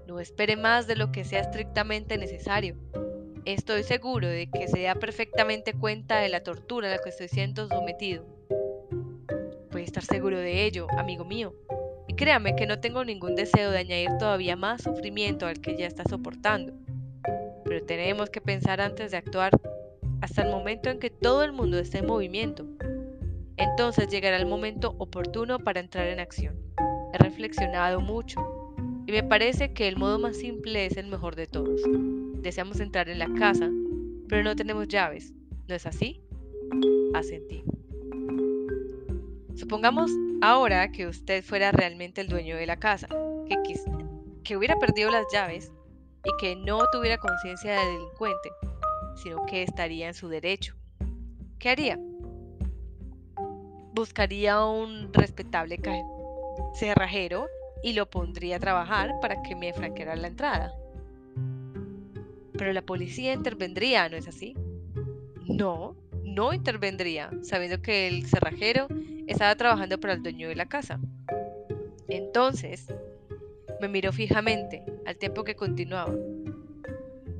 no 0.06 0.18
espere 0.18 0.56
más 0.56 0.86
de 0.86 0.96
lo 0.96 1.12
que 1.12 1.24
sea 1.24 1.40
estrictamente 1.40 2.18
necesario. 2.18 2.76
Estoy 3.44 3.84
seguro 3.84 4.28
de 4.28 4.50
que 4.50 4.68
se 4.68 4.82
da 4.82 4.94
perfectamente 4.96 5.72
cuenta 5.72 6.18
de 6.18 6.28
la 6.28 6.42
tortura 6.42 6.88
a 6.88 6.96
la 6.96 6.98
que 7.02 7.10
estoy 7.10 7.28
siendo 7.28 7.68
sometido. 7.68 8.26
Estar 9.90 10.04
seguro 10.04 10.38
de 10.38 10.66
ello, 10.66 10.86
amigo 10.96 11.24
mío. 11.24 11.52
Y 12.06 12.14
créame 12.14 12.54
que 12.54 12.64
no 12.64 12.78
tengo 12.78 13.04
ningún 13.04 13.34
deseo 13.34 13.72
de 13.72 13.78
añadir 13.78 14.10
todavía 14.20 14.54
más 14.54 14.82
sufrimiento 14.82 15.46
al 15.46 15.60
que 15.60 15.76
ya 15.76 15.88
está 15.88 16.04
soportando. 16.04 16.74
Pero 17.64 17.84
tenemos 17.84 18.30
que 18.30 18.40
pensar 18.40 18.80
antes 18.80 19.10
de 19.10 19.16
actuar 19.16 19.50
hasta 20.20 20.42
el 20.42 20.50
momento 20.52 20.90
en 20.90 21.00
que 21.00 21.10
todo 21.10 21.42
el 21.42 21.50
mundo 21.50 21.76
esté 21.76 21.98
en 21.98 22.06
movimiento. 22.06 22.66
Entonces 23.56 24.06
llegará 24.06 24.36
el 24.36 24.46
momento 24.46 24.94
oportuno 24.98 25.58
para 25.58 25.80
entrar 25.80 26.06
en 26.06 26.20
acción. 26.20 26.54
He 27.12 27.18
reflexionado 27.18 28.00
mucho 28.00 28.38
y 29.08 29.10
me 29.10 29.24
parece 29.24 29.72
que 29.72 29.88
el 29.88 29.96
modo 29.96 30.20
más 30.20 30.36
simple 30.36 30.86
es 30.86 30.96
el 30.98 31.08
mejor 31.08 31.34
de 31.34 31.48
todos. 31.48 31.80
Deseamos 32.40 32.78
entrar 32.78 33.08
en 33.08 33.18
la 33.18 33.34
casa, 33.34 33.68
pero 34.28 34.44
no 34.44 34.54
tenemos 34.54 34.86
llaves. 34.86 35.32
¿No 35.66 35.74
es 35.74 35.84
así? 35.84 36.20
Asentí. 37.12 37.64
Supongamos 39.60 40.10
ahora 40.40 40.90
que 40.90 41.06
usted 41.06 41.44
fuera 41.44 41.70
realmente 41.70 42.22
el 42.22 42.28
dueño 42.28 42.56
de 42.56 42.64
la 42.64 42.76
casa, 42.76 43.06
que, 43.46 43.74
que 44.42 44.56
hubiera 44.56 44.78
perdido 44.78 45.10
las 45.10 45.26
llaves 45.30 45.70
y 46.24 46.30
que 46.40 46.56
no 46.56 46.78
tuviera 46.90 47.18
conciencia 47.18 47.72
de 47.72 47.92
delincuente, 47.92 48.48
sino 49.16 49.44
que 49.44 49.62
estaría 49.62 50.08
en 50.08 50.14
su 50.14 50.28
derecho. 50.28 50.74
¿Qué 51.58 51.68
haría? 51.68 52.00
Buscaría 53.92 54.64
un 54.64 55.12
respetable 55.12 55.78
cerrajero 56.74 57.46
y 57.82 57.92
lo 57.92 58.08
pondría 58.08 58.56
a 58.56 58.60
trabajar 58.60 59.12
para 59.20 59.42
que 59.42 59.54
me 59.54 59.74
franqueara 59.74 60.16
la 60.16 60.28
entrada. 60.28 60.72
Pero 62.56 62.72
la 62.72 62.80
policía 62.80 63.34
intervendría, 63.34 64.08
¿no 64.08 64.16
es 64.16 64.26
así? 64.26 64.56
No, 65.44 65.96
no 66.24 66.54
intervendría, 66.54 67.30
sabiendo 67.42 67.82
que 67.82 68.08
el 68.08 68.26
cerrajero 68.26 68.88
estaba 69.26 69.54
trabajando 69.54 69.98
para 69.98 70.14
el 70.14 70.22
dueño 70.22 70.48
de 70.48 70.56
la 70.56 70.66
casa. 70.66 71.00
Entonces, 72.08 72.86
me 73.80 73.88
miró 73.88 74.12
fijamente, 74.12 74.84
al 75.06 75.16
tiempo 75.16 75.44
que 75.44 75.54
continuaba. 75.54 76.14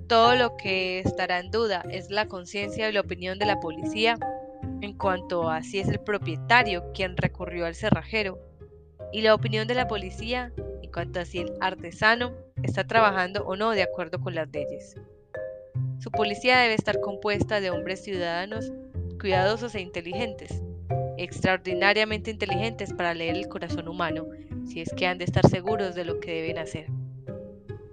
Todo 0.06 0.34
lo 0.34 0.56
que 0.56 0.98
estará 1.00 1.38
en 1.38 1.50
duda 1.50 1.84
es 1.90 2.10
la 2.10 2.26
conciencia 2.26 2.88
y 2.88 2.92
la 2.92 3.00
opinión 3.00 3.38
de 3.38 3.46
la 3.46 3.60
policía 3.60 4.18
en 4.80 4.96
cuanto 4.96 5.48
a 5.50 5.62
si 5.62 5.78
es 5.78 5.88
el 5.88 6.00
propietario 6.00 6.90
quien 6.92 7.16
recurrió 7.16 7.66
al 7.66 7.74
cerrajero, 7.74 8.38
y 9.12 9.22
la 9.22 9.34
opinión 9.34 9.66
de 9.66 9.74
la 9.74 9.88
policía 9.88 10.52
en 10.82 10.90
cuanto 10.90 11.20
a 11.20 11.24
si 11.24 11.38
el 11.38 11.52
artesano 11.60 12.32
está 12.62 12.86
trabajando 12.86 13.44
o 13.44 13.56
no 13.56 13.70
de 13.70 13.82
acuerdo 13.82 14.20
con 14.20 14.34
las 14.34 14.48
leyes. 14.50 14.96
Su 15.98 16.10
policía 16.10 16.58
debe 16.58 16.74
estar 16.74 17.00
compuesta 17.00 17.60
de 17.60 17.70
hombres 17.70 18.02
ciudadanos 18.02 18.72
cuidadosos 19.20 19.74
e 19.74 19.80
inteligentes, 19.80 20.62
extraordinariamente 21.22 22.30
inteligentes 22.30 22.92
para 22.94 23.14
leer 23.14 23.36
el 23.36 23.48
corazón 23.48 23.88
humano, 23.88 24.26
si 24.66 24.80
es 24.80 24.90
que 24.94 25.06
han 25.06 25.18
de 25.18 25.24
estar 25.24 25.46
seguros 25.48 25.94
de 25.94 26.04
lo 26.04 26.18
que 26.18 26.32
deben 26.32 26.58
hacer. 26.58 26.86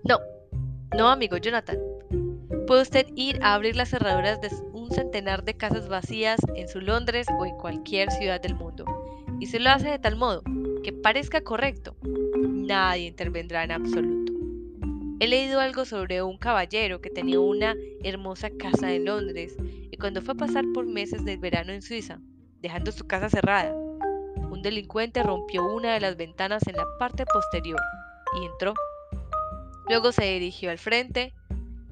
No, 0.03 0.19
no, 0.95 1.09
amigo 1.09 1.35
Jonathan. 1.37 1.77
Puede 2.65 2.81
usted 2.81 3.07
ir 3.15 3.39
a 3.41 3.53
abrir 3.53 3.75
las 3.75 3.89
cerraduras 3.89 4.39
de 4.39 4.49
un 4.71 4.91
centenar 4.91 5.43
de 5.43 5.55
casas 5.55 5.89
vacías 5.89 6.39
en 6.55 6.69
su 6.69 6.79
Londres 6.79 7.27
o 7.37 7.45
en 7.45 7.55
cualquier 7.57 8.11
ciudad 8.11 8.41
del 8.41 8.55
mundo, 8.55 8.85
y 9.39 9.47
se 9.47 9.59
lo 9.59 9.69
hace 9.71 9.89
de 9.89 9.99
tal 9.99 10.15
modo 10.15 10.41
que 10.83 10.93
parezca 10.93 11.41
correcto. 11.41 11.97
Nadie 12.37 13.07
intervendrá 13.07 13.65
en 13.65 13.71
absoluto. 13.71 14.33
He 15.19 15.27
leído 15.27 15.59
algo 15.59 15.83
sobre 15.83 16.21
un 16.21 16.37
caballero 16.37 17.01
que 17.01 17.09
tenía 17.09 17.39
una 17.39 17.75
hermosa 18.03 18.51
casa 18.51 18.93
en 18.93 19.05
Londres 19.05 19.57
y 19.91 19.97
cuando 19.97 20.21
fue 20.21 20.35
a 20.35 20.37
pasar 20.37 20.63
por 20.73 20.85
meses 20.85 21.25
del 21.25 21.39
verano 21.39 21.73
en 21.73 21.81
Suiza, 21.81 22.21
dejando 22.61 22.91
su 22.91 23.05
casa 23.05 23.29
cerrada, 23.29 23.73
un 23.73 24.61
delincuente 24.61 25.23
rompió 25.23 25.65
una 25.65 25.93
de 25.93 25.99
las 25.99 26.17
ventanas 26.17 26.67
en 26.67 26.75
la 26.75 26.85
parte 26.99 27.25
posterior 27.25 27.79
y 28.39 28.45
entró. 28.45 28.73
Luego 29.87 30.11
se 30.11 30.25
dirigió 30.25 30.71
al 30.71 30.77
frente, 30.77 31.33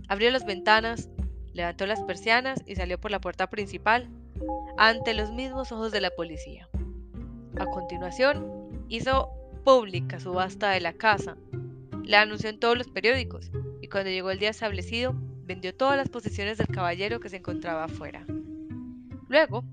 Abrió 0.07 0.29
las 0.29 0.45
ventanas, 0.45 1.09
levantó 1.53 1.87
las 1.87 2.03
persianas 2.03 2.61
y 2.67 2.75
salió 2.75 2.99
por 2.99 3.09
la 3.09 3.19
puerta 3.19 3.47
principal 3.49 4.07
ante 4.77 5.13
los 5.13 5.31
mismos 5.31 5.71
ojos 5.71 5.91
de 5.91 6.01
la 6.01 6.11
policía. 6.11 6.69
A 7.57 7.65
continuación, 7.65 8.85
hizo 8.87 9.29
pública 9.63 10.19
su 10.19 10.25
subasta 10.25 10.69
de 10.71 10.81
la 10.81 10.93
casa, 10.93 11.37
la 12.03 12.21
anunció 12.21 12.49
en 12.49 12.59
todos 12.59 12.77
los 12.77 12.87
periódicos 12.87 13.49
y 13.81 13.87
cuando 13.87 14.11
llegó 14.11 14.29
el 14.29 14.37
día 14.37 14.49
establecido, 14.49 15.15
vendió 15.45 15.75
todas 15.75 15.97
las 15.97 16.09
posesiones 16.09 16.59
del 16.59 16.67
caballero 16.67 17.19
que 17.19 17.29
se 17.29 17.37
encontraba 17.37 17.85
afuera. 17.85 18.25
Luego, 19.27 19.63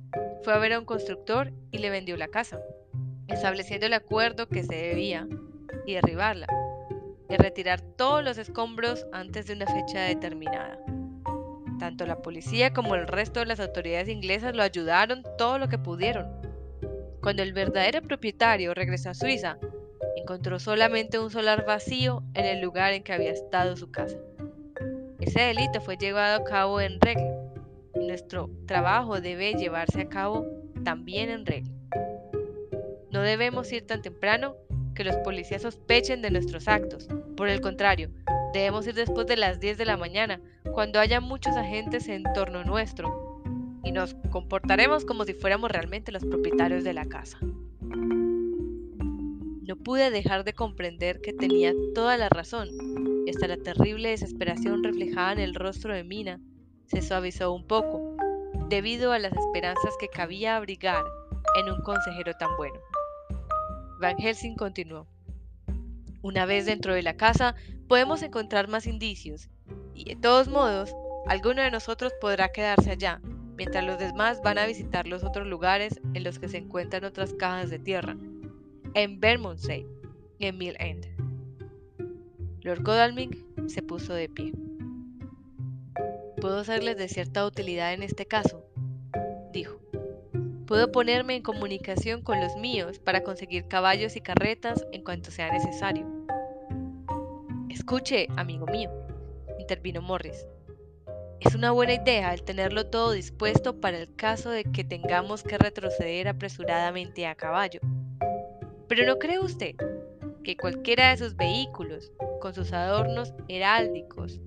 fue 0.43 0.53
a 0.53 0.59
ver 0.59 0.73
a 0.73 0.79
un 0.79 0.85
constructor 0.85 1.53
y 1.71 1.79
le 1.79 1.91
vendió 1.91 2.17
la 2.17 2.29
casa, 2.29 2.61
estableciendo 3.29 3.87
el 3.87 3.95
acuerdo 3.95 4.49
que 4.49 4.65
se 4.65 4.75
debía 4.75 5.27
y 5.87 5.95
derribarla, 5.95 6.47
y 7.29 7.37
retirar 7.37 7.81
todos 7.81 8.25
los 8.25 8.39
escombros 8.39 9.07
antes 9.13 9.47
de 9.47 9.55
una 9.55 9.67
fecha 9.67 10.01
determinada. 10.03 10.79
Tanto 11.79 12.07
la 12.07 12.23
policía 12.23 12.73
como 12.73 12.95
el 12.95 13.07
resto 13.07 13.41
de 13.41 13.47
las 13.47 13.61
autoridades 13.61 14.09
inglesas 14.09 14.55
lo 14.55 14.63
ayudaron 14.63 15.23
todo 15.39 15.59
lo 15.59 15.69
que 15.69 15.79
pudieron. 15.79 16.27
Cuando 17.21 17.43
el 17.43 17.53
verdadero 17.53 18.03
propietario 18.03 18.75
regresó 18.75 19.11
a 19.11 19.15
Suiza, 19.15 19.59
encontró 20.17 20.59
solamente 20.59 21.19
un 21.19 21.31
solar 21.31 21.65
vacío 21.65 22.23
en 22.35 22.45
el 22.45 22.61
lugar 22.61 22.93
en 22.93 23.03
que 23.03 23.13
había 23.13 23.31
estado 23.31 23.77
su 23.77 23.91
casa. 23.91 24.19
Ese 25.21 25.41
delito 25.41 25.81
fue 25.81 25.97
llevado 25.97 26.41
a 26.41 26.45
cabo 26.45 26.81
en 26.81 27.01
regla 27.01 27.42
nuestro 28.07 28.51
trabajo 28.67 29.21
debe 29.21 29.55
llevarse 29.55 30.03
a 30.03 30.09
cabo 30.09 30.47
también 30.85 31.31
en 31.31 31.47
regla. 31.47 31.73
No 33.11 33.21
debemos 33.21 33.71
ir 33.73 33.87
tan 33.87 34.03
temprano 34.03 34.57
que 34.95 35.05
los 35.05 35.17
policías 35.17 35.63
sospechen 35.63 36.23
de 36.23 36.31
nuestros 36.31 36.69
actos. 36.69 37.09
Por 37.37 37.49
el 37.49 37.61
contrario, 37.61 38.11
debemos 38.53 38.87
ir 38.87 38.95
después 38.95 39.27
de 39.27 39.37
las 39.37 39.61
10 39.61 39.79
de 39.79 39.85
la 39.85 39.97
mañana, 39.97 40.41
cuando 40.73 40.99
haya 40.99 41.21
muchos 41.21 41.57
agentes 41.57 42.09
en 42.09 42.23
torno 42.35 42.65
nuestro, 42.65 43.43
y 43.85 43.93
nos 43.93 44.15
comportaremos 44.31 45.05
como 45.05 45.25
si 45.25 45.35
fuéramos 45.35 45.71
realmente 45.71 46.13
los 46.13 46.25
propietarios 46.25 46.85
de 46.85 46.93
la 46.93 47.07
casa. 47.07 47.39
No 49.63 49.77
pude 49.77 50.11
dejar 50.11 50.45
de 50.45 50.53
comprender 50.53 51.21
que 51.21 51.33
tenía 51.33 51.73
toda 51.95 52.17
la 52.17 52.29
razón, 52.29 52.69
hasta 53.29 53.49
la 53.49 53.57
terrible 53.57 54.11
desesperación 54.11 54.83
reflejada 54.83 55.33
en 55.33 55.39
el 55.39 55.55
rostro 55.55 55.95
de 55.95 56.05
Mina 56.05 56.41
se 56.93 57.01
suavizó 57.01 57.53
un 57.53 57.67
poco, 57.67 58.17
debido 58.69 59.13
a 59.13 59.19
las 59.19 59.33
esperanzas 59.33 59.95
que 59.99 60.09
cabía 60.09 60.57
abrigar 60.57 61.03
en 61.59 61.73
un 61.73 61.81
consejero 61.81 62.35
tan 62.35 62.55
bueno. 62.59 62.79
Van 63.99 64.19
Helsing 64.19 64.57
continuó. 64.57 65.07
Una 66.21 66.45
vez 66.45 66.67
dentro 66.67 66.93
de 66.93 67.03
la 67.03 67.17
casa, 67.17 67.55
podemos 67.89 68.23
encontrar 68.23 68.69
más 68.69 68.87
indicios, 68.87 69.49
y 69.95 70.05
de 70.05 70.17
todos 70.17 70.49
modos, 70.49 70.95
alguno 71.27 71.63
de 71.63 71.71
nosotros 71.71 72.13
podrá 72.21 72.53
quedarse 72.53 72.91
allá, 72.91 73.23
mientras 73.57 73.85
los 73.85 73.99
demás 73.99 74.43
van 74.43 74.59
a 74.59 74.67
visitar 74.67 75.07
los 75.07 75.25
otros 75.25 75.47
lugares 75.47 75.99
en 76.13 76.25
los 76.25 76.39
que 76.39 76.49
se 76.49 76.59
encuentran 76.59 77.05
otras 77.05 77.33
cajas 77.33 77.71
de 77.71 77.79
tierra, 77.79 78.17
en 78.93 79.19
Bermondsey 79.19 79.87
y 80.39 80.47
en 80.47 80.59
Mill 80.59 80.77
End. 80.79 81.07
Lord 82.61 82.83
Godalming 82.83 83.69
se 83.69 83.83
puso 83.83 84.13
de 84.13 84.29
pie. 84.29 84.53
Puedo 86.43 86.65
serles 86.65 86.97
de 86.97 87.07
cierta 87.07 87.47
utilidad 87.47 87.93
en 87.93 88.03
este 88.03 88.27
caso, 88.27 88.67
dijo. 89.53 89.79
Puedo 90.67 90.91
ponerme 90.91 91.37
en 91.37 91.43
comunicación 91.43 92.21
con 92.21 92.41
los 92.41 92.57
míos 92.57 92.99
para 92.99 93.23
conseguir 93.23 93.69
caballos 93.69 94.17
y 94.17 94.23
carretas 94.23 94.85
en 94.91 95.05
cuanto 95.05 95.31
sea 95.31 95.53
necesario. 95.53 96.05
Escuche, 97.69 98.27
amigo 98.37 98.67
mío, 98.67 98.91
intervino 99.61 100.03
Morris. 100.03 100.45
Es 101.39 101.55
una 101.55 101.71
buena 101.71 101.95
idea 101.95 102.35
el 102.35 102.43
tenerlo 102.43 102.89
todo 102.89 103.13
dispuesto 103.13 103.81
para 103.81 103.99
el 103.99 104.13
caso 104.17 104.51
de 104.51 104.65
que 104.65 104.83
tengamos 104.83 105.45
que 105.45 105.59
retroceder 105.59 106.27
apresuradamente 106.27 107.25
a 107.25 107.37
caballo. 107.37 107.79
Pero 108.89 109.07
¿no 109.07 109.21
cree 109.21 109.39
usted 109.39 109.77
que 110.43 110.57
cualquiera 110.57 111.11
de 111.11 111.19
sus 111.19 111.37
vehículos, 111.37 112.11
con 112.41 112.53
sus 112.53 112.73
adornos 112.73 113.33
heráldicos, 113.47 114.41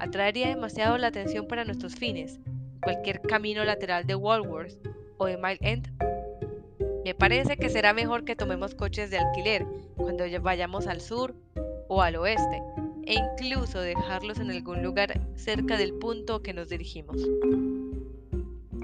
atraería 0.00 0.48
demasiado 0.48 0.98
la 0.98 1.08
atención 1.08 1.46
para 1.46 1.64
nuestros 1.64 1.94
fines? 1.94 2.40
Cualquier 2.82 3.20
camino 3.22 3.64
lateral 3.64 4.06
de 4.06 4.14
Walworth 4.14 4.76
o 5.18 5.26
de 5.26 5.36
Mile 5.36 5.58
End. 5.60 5.88
Me 7.04 7.14
parece 7.14 7.56
que 7.56 7.68
será 7.68 7.92
mejor 7.92 8.24
que 8.24 8.36
tomemos 8.36 8.74
coches 8.74 9.10
de 9.10 9.18
alquiler 9.18 9.66
cuando 9.96 10.24
vayamos 10.40 10.86
al 10.86 11.00
sur 11.00 11.34
o 11.88 12.02
al 12.02 12.16
oeste, 12.16 12.62
e 13.04 13.14
incluso 13.14 13.80
dejarlos 13.80 14.38
en 14.38 14.50
algún 14.50 14.82
lugar 14.82 15.20
cerca 15.34 15.76
del 15.76 15.94
punto 15.94 16.42
que 16.42 16.54
nos 16.54 16.68
dirigimos. 16.68 17.16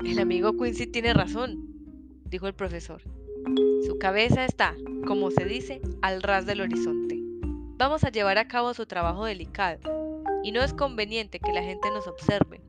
El 0.05 0.19
amigo 0.19 0.57
Quincy 0.57 0.87
tiene 0.87 1.15
razón, 1.15 1.67
dijo 2.25 2.47
el 2.47 2.55
profesor. 2.55 3.03
Su 3.87 3.99
cabeza 3.99 4.45
está, 4.45 4.75
como 5.07 5.31
se 5.31 5.45
dice, 5.45 5.81
al 6.03 6.23
ras 6.23 6.47
del 6.47 6.61
horizonte. 6.61 7.19
Vamos 7.79 8.05
a 8.05 8.11
llevar 8.11 8.39
a 8.39 8.49
cabo 8.49 8.75
su 8.75 8.87
trabajo 8.87 9.25
delicado, 9.25 9.79
y 10.47 10.53
no 10.53 10.63
es 10.63 10.73
conveniente 10.73 11.41
que 11.41 11.53
la 11.53 11.65
gente 11.65 11.91
nos 11.91 12.07
observe, 12.07 12.63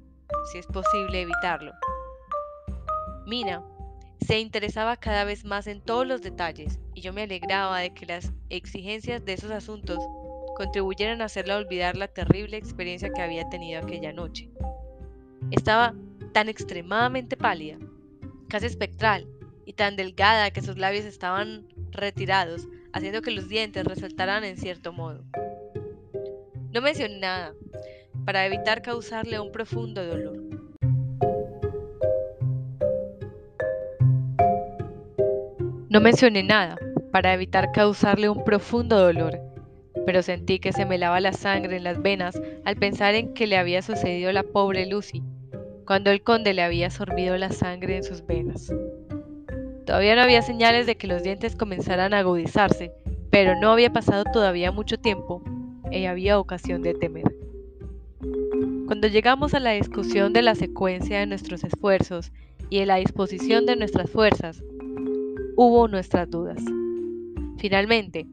si 0.51 0.57
es 0.57 0.65
posible 0.65 1.21
evitarlo. 1.21 1.73
Mina 3.27 3.63
se 4.19 4.39
interesaba 4.39 4.97
cada 4.97 5.25
vez 5.25 5.45
más 5.45 5.67
en 5.67 5.81
todos 5.81 6.07
los 6.07 6.23
detalles 6.23 6.79
y 6.95 7.01
yo 7.01 7.13
me 7.13 7.21
alegraba 7.21 7.77
de 7.77 7.93
que 7.93 8.07
las 8.07 8.33
exigencias 8.49 9.23
de 9.23 9.33
esos 9.33 9.51
asuntos 9.51 9.99
contribuyeran 10.55 11.21
a 11.21 11.25
hacerla 11.25 11.55
olvidar 11.55 11.97
la 11.97 12.07
terrible 12.07 12.57
experiencia 12.57 13.11
que 13.13 13.21
había 13.21 13.47
tenido 13.47 13.79
aquella 13.79 14.11
noche. 14.11 14.49
Estaba 15.51 15.93
tan 16.33 16.49
extremadamente 16.49 17.37
pálida, 17.37 17.77
casi 18.49 18.65
espectral, 18.65 19.29
y 19.65 19.73
tan 19.73 19.97
delgada 19.97 20.49
que 20.49 20.63
sus 20.63 20.79
labios 20.79 21.05
estaban 21.05 21.67
retirados, 21.91 22.67
haciendo 22.91 23.21
que 23.21 23.29
los 23.29 23.47
dientes 23.49 23.85
resaltaran 23.85 24.43
en 24.45 24.57
cierto 24.57 24.93
modo. 24.93 25.25
No 26.73 26.81
mencioné 26.81 27.19
nada, 27.19 27.53
para 28.25 28.45
evitar 28.45 28.81
causarle 28.81 29.39
un 29.39 29.53
profundo 29.53 30.05
dolor. 30.05 30.35
No 35.89 36.01
mencioné 36.01 36.43
nada, 36.43 36.77
para 37.11 37.33
evitar 37.33 37.71
causarle 37.71 38.29
un 38.29 38.43
profundo 38.43 38.99
dolor, 38.99 39.39
pero 40.05 40.21
sentí 40.21 40.59
que 40.59 40.73
se 40.73 40.85
me 40.85 40.97
lava 40.97 41.21
la 41.21 41.31
sangre 41.31 41.77
en 41.77 41.85
las 41.85 42.01
venas 42.01 42.39
al 42.65 42.75
pensar 42.75 43.15
en 43.15 43.33
que 43.33 43.47
le 43.47 43.57
había 43.57 43.81
sucedido 43.81 44.29
a 44.29 44.33
la 44.33 44.43
pobre 44.43 44.85
Lucy, 44.87 45.23
cuando 45.85 46.11
el 46.11 46.21
conde 46.21 46.53
le 46.53 46.63
había 46.63 46.89
sorbido 46.89 47.37
la 47.37 47.51
sangre 47.51 47.95
en 47.95 48.03
sus 48.03 48.27
venas. 48.27 48.73
Todavía 49.85 50.15
no 50.15 50.21
había 50.21 50.41
señales 50.41 50.85
de 50.85 50.97
que 50.97 51.07
los 51.07 51.23
dientes 51.23 51.55
comenzaran 51.55 52.13
a 52.13 52.19
agudizarse, 52.19 52.91
pero 53.31 53.55
no 53.57 53.71
había 53.71 53.93
pasado 53.93 54.25
todavía 54.25 54.73
mucho 54.73 54.97
tiempo 54.97 55.41
y 55.91 56.05
había 56.05 56.39
ocasión 56.39 56.81
de 56.81 56.93
temer. 56.93 57.35
Cuando 58.87 59.07
llegamos 59.07 59.53
a 59.53 59.59
la 59.59 59.71
discusión 59.71 60.33
de 60.33 60.41
la 60.41 60.55
secuencia 60.55 61.19
de 61.19 61.27
nuestros 61.27 61.63
esfuerzos 61.63 62.31
y 62.69 62.79
de 62.79 62.85
la 62.85 62.95
disposición 62.95 63.65
de 63.65 63.75
nuestras 63.75 64.09
fuerzas, 64.09 64.63
hubo 65.55 65.87
nuestras 65.87 66.29
dudas. 66.29 66.63
Finalmente, 67.57 68.27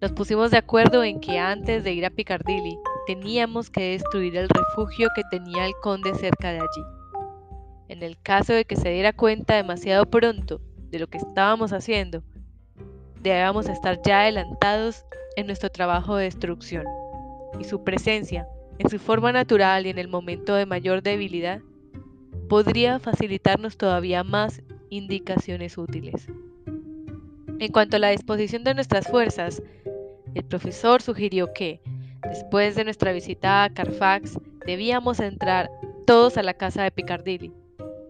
nos 0.00 0.12
pusimos 0.12 0.50
de 0.50 0.58
acuerdo 0.58 1.02
en 1.04 1.20
que 1.20 1.38
antes 1.38 1.82
de 1.82 1.92
ir 1.92 2.04
a 2.04 2.10
Piccadilly 2.10 2.78
teníamos 3.06 3.70
que 3.70 3.92
destruir 3.92 4.36
el 4.36 4.48
refugio 4.48 5.08
que 5.14 5.22
tenía 5.30 5.64
el 5.64 5.72
conde 5.82 6.14
cerca 6.14 6.52
de 6.52 6.58
allí. 6.58 6.84
En 7.88 8.02
el 8.02 8.18
caso 8.20 8.52
de 8.52 8.64
que 8.64 8.76
se 8.76 8.90
diera 8.90 9.12
cuenta 9.12 9.54
demasiado 9.54 10.04
pronto 10.06 10.60
de 10.90 10.98
lo 10.98 11.06
que 11.06 11.18
estábamos 11.18 11.72
haciendo, 11.72 12.22
debíamos 13.30 13.68
estar 13.68 14.00
ya 14.02 14.20
adelantados 14.20 15.04
en 15.36 15.46
nuestro 15.46 15.68
trabajo 15.70 16.16
de 16.16 16.24
destrucción, 16.24 16.84
y 17.58 17.64
su 17.64 17.82
presencia, 17.82 18.48
en 18.78 18.88
su 18.88 18.98
forma 18.98 19.32
natural 19.32 19.86
y 19.86 19.90
en 19.90 19.98
el 19.98 20.06
momento 20.06 20.54
de 20.54 20.64
mayor 20.64 21.02
debilidad, 21.02 21.60
podría 22.48 23.00
facilitarnos 23.00 23.76
todavía 23.76 24.22
más 24.22 24.62
indicaciones 24.90 25.76
útiles. 25.76 26.28
En 27.58 27.72
cuanto 27.72 27.96
a 27.96 28.00
la 28.00 28.10
disposición 28.10 28.62
de 28.62 28.74
nuestras 28.74 29.08
fuerzas, 29.08 29.60
el 30.34 30.44
profesor 30.44 31.02
sugirió 31.02 31.52
que, 31.52 31.80
después 32.22 32.76
de 32.76 32.84
nuestra 32.84 33.12
visita 33.12 33.64
a 33.64 33.70
Carfax, 33.70 34.38
debíamos 34.66 35.18
entrar 35.18 35.68
todos 36.06 36.36
a 36.36 36.44
la 36.44 36.54
casa 36.54 36.84
de 36.84 36.92
Piccadilly, 36.92 37.52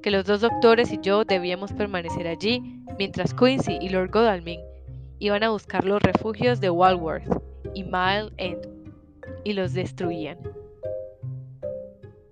que 0.03 0.11
los 0.11 0.27
dos 0.27 0.43
doctores 0.43 0.93
y 0.93 0.99
yo 1.01 1.25
debíamos 1.25 1.73
permanecer 1.73 2.27
allí, 2.27 2.61
mientras 2.99 3.33
Quincy 3.33 3.79
y 3.81 3.89
Lord 3.89 4.11
Godalming 4.11 4.61
iban 5.19 5.43
a 5.43 5.51
buscar 5.51 5.85
los 5.85 6.03
refugios 6.03 6.61
de 6.61 6.71
Walworth 6.71 7.43
y 7.75 7.85
Mile 7.85 8.31
End 8.37 8.67
y 9.45 9.53
los 9.53 9.73
destruían. 9.73 10.39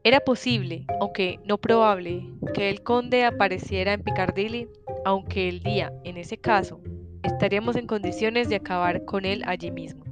Era 0.02 0.20
posible, 0.20 0.84
aunque 1.00 1.40
no 1.44 1.56
probable, 1.56 2.30
que 2.52 2.68
el 2.68 2.82
conde 2.82 3.24
apareciera 3.24 3.94
en 3.94 4.02
Piccadilly, 4.02 4.68
aunque 5.04 5.48
el 5.48 5.60
día, 5.60 5.92
en 6.04 6.18
ese 6.18 6.36
caso, 6.36 6.80
estaríamos 7.22 7.76
en 7.76 7.86
condiciones 7.86 8.50
de 8.50 8.56
acabar 8.56 9.04
con 9.06 9.24
él 9.24 9.42
allí 9.46 9.70
mismo. 9.70 10.04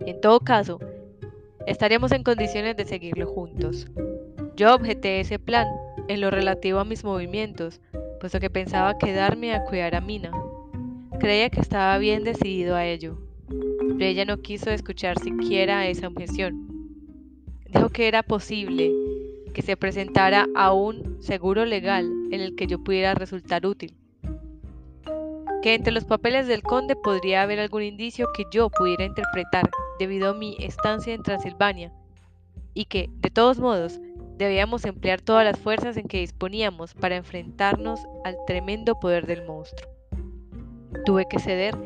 En 0.00 0.20
todo 0.20 0.40
caso, 0.40 0.80
estaríamos 1.66 2.10
en 2.10 2.24
condiciones 2.24 2.76
de 2.76 2.84
seguirlo 2.84 3.26
juntos. 3.28 3.86
Yo 4.56 4.74
objeté 4.74 5.20
ese 5.20 5.38
plan 5.38 5.68
en 6.08 6.20
lo 6.20 6.32
relativo 6.32 6.80
a 6.80 6.84
mis 6.84 7.04
movimientos, 7.04 7.80
puesto 8.18 8.40
que 8.40 8.50
pensaba 8.50 8.98
quedarme 8.98 9.54
a 9.54 9.64
cuidar 9.64 9.94
a 9.94 10.00
Mina. 10.00 10.32
Creía 11.22 11.50
que 11.50 11.60
estaba 11.60 11.98
bien 11.98 12.24
decidido 12.24 12.74
a 12.74 12.84
ello, 12.84 13.16
pero 13.46 14.04
ella 14.04 14.24
no 14.24 14.42
quiso 14.42 14.70
escuchar 14.70 15.20
siquiera 15.20 15.86
esa 15.86 16.08
objeción. 16.08 16.66
Dijo 17.64 17.90
que 17.90 18.08
era 18.08 18.24
posible 18.24 18.90
que 19.54 19.62
se 19.62 19.76
presentara 19.76 20.48
a 20.56 20.72
un 20.72 21.22
seguro 21.22 21.64
legal 21.64 22.10
en 22.32 22.40
el 22.40 22.56
que 22.56 22.66
yo 22.66 22.82
pudiera 22.82 23.14
resultar 23.14 23.64
útil. 23.66 23.94
Que 25.62 25.74
entre 25.74 25.92
los 25.92 26.04
papeles 26.04 26.48
del 26.48 26.64
conde 26.64 26.96
podría 26.96 27.42
haber 27.42 27.60
algún 27.60 27.84
indicio 27.84 28.26
que 28.36 28.42
yo 28.50 28.68
pudiera 28.68 29.04
interpretar 29.04 29.70
debido 30.00 30.30
a 30.30 30.34
mi 30.34 30.56
estancia 30.58 31.14
en 31.14 31.22
Transilvania, 31.22 31.92
y 32.74 32.86
que, 32.86 33.08
de 33.18 33.30
todos 33.30 33.60
modos, 33.60 34.00
debíamos 34.38 34.84
emplear 34.84 35.20
todas 35.20 35.44
las 35.44 35.60
fuerzas 35.60 35.96
en 35.96 36.08
que 36.08 36.18
disponíamos 36.18 36.94
para 36.94 37.14
enfrentarnos 37.14 38.00
al 38.24 38.34
tremendo 38.44 38.98
poder 38.98 39.28
del 39.28 39.46
monstruo. 39.46 39.91
Tuve 41.04 41.26
que 41.26 41.38
ceder, 41.38 41.76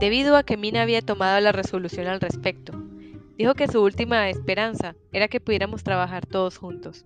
debido 0.00 0.36
a 0.36 0.42
que 0.42 0.56
Mina 0.56 0.82
había 0.82 1.02
tomado 1.02 1.40
la 1.40 1.52
resolución 1.52 2.06
al 2.06 2.20
respecto, 2.20 2.72
Dijo 3.36 3.54
que 3.54 3.66
su 3.66 3.82
última 3.82 4.28
esperanza 4.30 4.94
era 5.12 5.26
que 5.26 5.40
pudiéramos 5.40 5.82
trabajar 5.82 6.24
todos 6.24 6.56
juntos. 6.56 7.04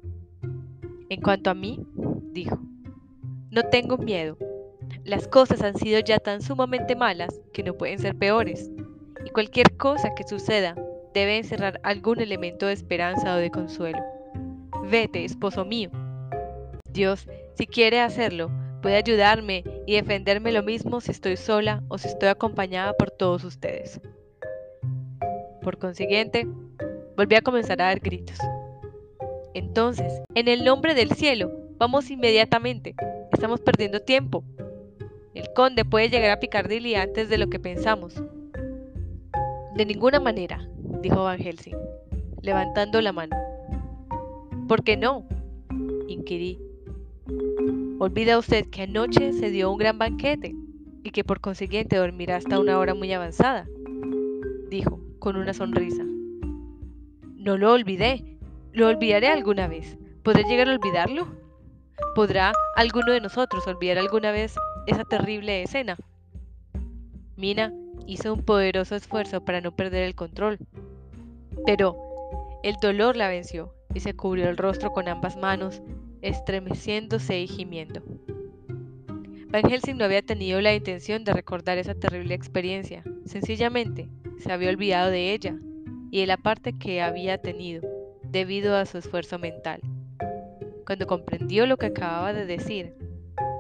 En 1.09 1.23
cuanto 1.23 1.49
a 1.49 1.55
mí, 1.55 1.81
dijo, 2.33 2.59
no 3.51 3.63
tengo 3.63 3.97
miedo. 3.97 4.37
Las 5.05 5.27
cosas 5.27 5.63
han 5.63 5.77
sido 5.77 6.01
ya 6.01 6.19
tan 6.19 6.43
sumamente 6.43 6.97
malas 6.97 7.41
que 7.55 7.63
no 7.63 7.75
pueden 7.75 7.99
ser 7.99 8.15
peores, 8.15 8.71
y 9.25 9.31
cualquier 9.31 9.75
cosa 9.79 10.15
que 10.15 10.29
suceda 10.29 10.75
debe 11.15 11.39
encerrar 11.39 11.81
algún 11.83 12.21
elemento 12.21 12.67
de 12.67 12.75
esperanza 12.75 13.35
o 13.35 13.39
de 13.39 13.51
consuelo. 13.51 14.01
Vete, 14.85 15.25
esposo 15.25 15.65
mío. 15.65 15.91
Dios, 16.93 17.27
si 17.55 17.67
quiere 17.67 18.03
hacerlo, 18.03 18.51
puede 18.81 18.97
ayudarme 18.97 19.65
y 19.87 19.95
defenderme 19.95 20.53
lo 20.53 20.63
mismo 20.63 21.01
si 21.01 21.11
estoy 21.11 21.37
sola 21.37 21.83
o 21.89 21.99
si 21.99 22.09
estoy 22.09 22.29
acompañada 22.29 22.95
por 22.95 23.11
todos 23.11 23.45
ustedes. 23.45 24.01
Por 25.63 25.79
consiguiente, 25.79 26.47
volví 27.17 27.35
a 27.35 27.43
comenzar 27.43 27.81
a 27.83 27.87
dar 27.87 28.01
gritos. 28.01 28.39
Entonces, 29.55 30.23
en 30.35 30.49
el 30.49 30.65
nombre 30.65 30.95
del 30.95 31.13
cielo, 31.13 31.51
vamos 31.79 32.11
inmediatamente. 32.11 32.95
Estamos 33.33 33.61
perdiendo 33.61 34.01
tiempo. 34.01 34.45
El 35.35 35.53
conde 35.55 35.85
puede 35.85 36.11
llegar 36.11 36.31
a 36.31 36.41
Piccadilly 36.41 36.95
antes 36.95 37.29
de 37.29 37.39
lo 37.39 37.49
que 37.49 37.59
pensamos. 37.59 38.15
De 39.75 39.87
ninguna 39.87 40.21
manera, 40.21 40.69
dijo 41.03 41.25
Van 41.25 41.39
Helsing, 41.39 41.77
levantando 42.43 43.01
la 43.01 43.13
mano. 43.13 43.37
¿Por 44.67 44.83
qué 44.83 44.97
no? 44.97 45.25
inquirí. 46.09 46.68
Olvida 48.01 48.39
usted 48.39 48.67
que 48.71 48.83
anoche 48.83 49.33
se 49.33 49.51
dio 49.51 49.73
un 49.73 49.79
gran 49.79 49.99
banquete 49.99 50.55
y 51.03 51.11
que 51.11 51.25
por 51.25 51.41
consiguiente 51.41 51.97
dormirá 51.97 52.37
hasta 52.37 52.61
una 52.61 52.79
hora 52.79 52.95
muy 52.95 53.13
avanzada, 53.13 53.67
dijo, 54.71 55.01
con 55.19 55.35
una 55.35 55.53
sonrisa. 55.53 56.05
No 57.35 57.59
lo 57.59 57.73
olvidé, 57.73 58.39
lo 58.73 58.87
olvidaré 58.87 59.27
alguna 59.29 59.67
vez. 59.67 59.99
¿Podré 60.23 60.45
llegar 60.45 60.69
a 60.69 60.75
olvidarlo? 60.75 61.27
¿Podrá 62.15 62.53
alguno 62.77 63.13
de 63.13 63.21
nosotros 63.21 63.67
olvidar 63.67 63.99
alguna 63.99 64.31
vez 64.31 64.55
esa 64.87 65.05
terrible 65.05 65.65
escena? 65.65 65.97
Mina 67.37 67.73
hizo 68.07 68.33
un 68.33 68.45
poderoso 68.45 68.95
esfuerzo 68.95 69.45
para 69.45 69.61
no 69.61 69.73
perder 69.73 70.05
el 70.05 70.15
control. 70.15 70.59
Pero 71.67 71.97
el 72.63 72.77
dolor 72.77 73.17
la 73.17 73.29
venció 73.29 73.75
y 73.93 74.01
se 74.01 74.15
cubrió 74.15 74.49
el 74.49 74.57
rostro 74.57 74.93
con 74.93 75.09
ambas 75.09 75.37
manos, 75.37 75.83
estremeciéndose 76.23 77.41
y 77.41 77.47
gimiendo. 77.47 78.03
Van 79.51 79.69
Helsing 79.69 79.97
no 79.97 80.05
había 80.05 80.23
tenido 80.23 80.61
la 80.61 80.75
intención 80.75 81.25
de 81.25 81.33
recordar 81.33 81.79
esa 81.79 81.95
terrible 81.95 82.35
experiencia. 82.35 83.03
Sencillamente, 83.25 84.09
se 84.39 84.53
había 84.53 84.69
olvidado 84.69 85.11
de 85.11 85.33
ella 85.33 85.57
y 86.11 86.21
de 86.21 86.27
la 86.27 86.37
parte 86.37 86.75
que 86.75 87.01
había 87.01 87.39
tenido 87.39 87.83
debido 88.23 88.77
a 88.77 88.85
su 88.85 88.99
esfuerzo 88.99 89.39
mental. 89.39 89.81
Cuando 90.87 91.07
comprendió 91.07 91.67
lo 91.67 91.77
que 91.77 91.87
acababa 91.87 92.33
de 92.33 92.47
decir, 92.47 92.95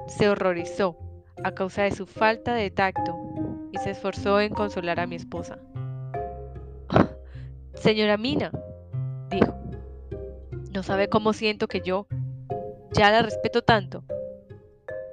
se 0.06 0.28
horrorizó 0.28 0.96
a 1.44 1.52
causa 1.52 1.82
de 1.82 1.92
su 1.92 2.06
falta 2.06 2.54
de 2.54 2.70
tacto 2.70 3.16
y 3.72 3.78
se 3.78 3.90
esforzó 3.90 4.40
en 4.40 4.52
consolar 4.52 5.00
a 5.00 5.06
mi 5.06 5.16
esposa. 5.16 5.58
Señora 7.74 8.16
Mina, 8.16 8.50
dijo, 9.30 9.54
no 10.72 10.82
sabe 10.82 11.08
cómo 11.08 11.32
siento 11.32 11.68
que 11.68 11.80
yo, 11.80 12.06
ya 12.92 13.10
la 13.10 13.22
respeto 13.22 13.62
tanto, 13.62 14.02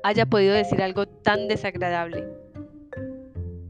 haya 0.03 0.25
podido 0.25 0.53
decir 0.53 0.81
algo 0.81 1.07
tan 1.07 1.47
desagradable. 1.47 2.27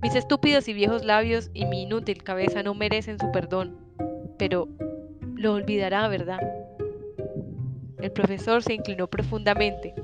Mis 0.02 0.16
estúpidos 0.16 0.68
y 0.68 0.74
viejos 0.74 1.04
labios 1.04 1.50
y 1.54 1.66
mi 1.66 1.84
inútil 1.84 2.24
cabeza 2.24 2.62
no 2.62 2.74
merecen 2.74 3.20
su 3.20 3.32
perdón, 3.32 3.78
pero 4.38 4.68
lo 5.36 5.54
olvidará, 5.54 6.08
¿verdad? 6.08 6.40
El 8.00 8.12
profesor 8.12 8.62
se 8.62 8.74
inclinó 8.74 9.08
profundamente 9.08 9.96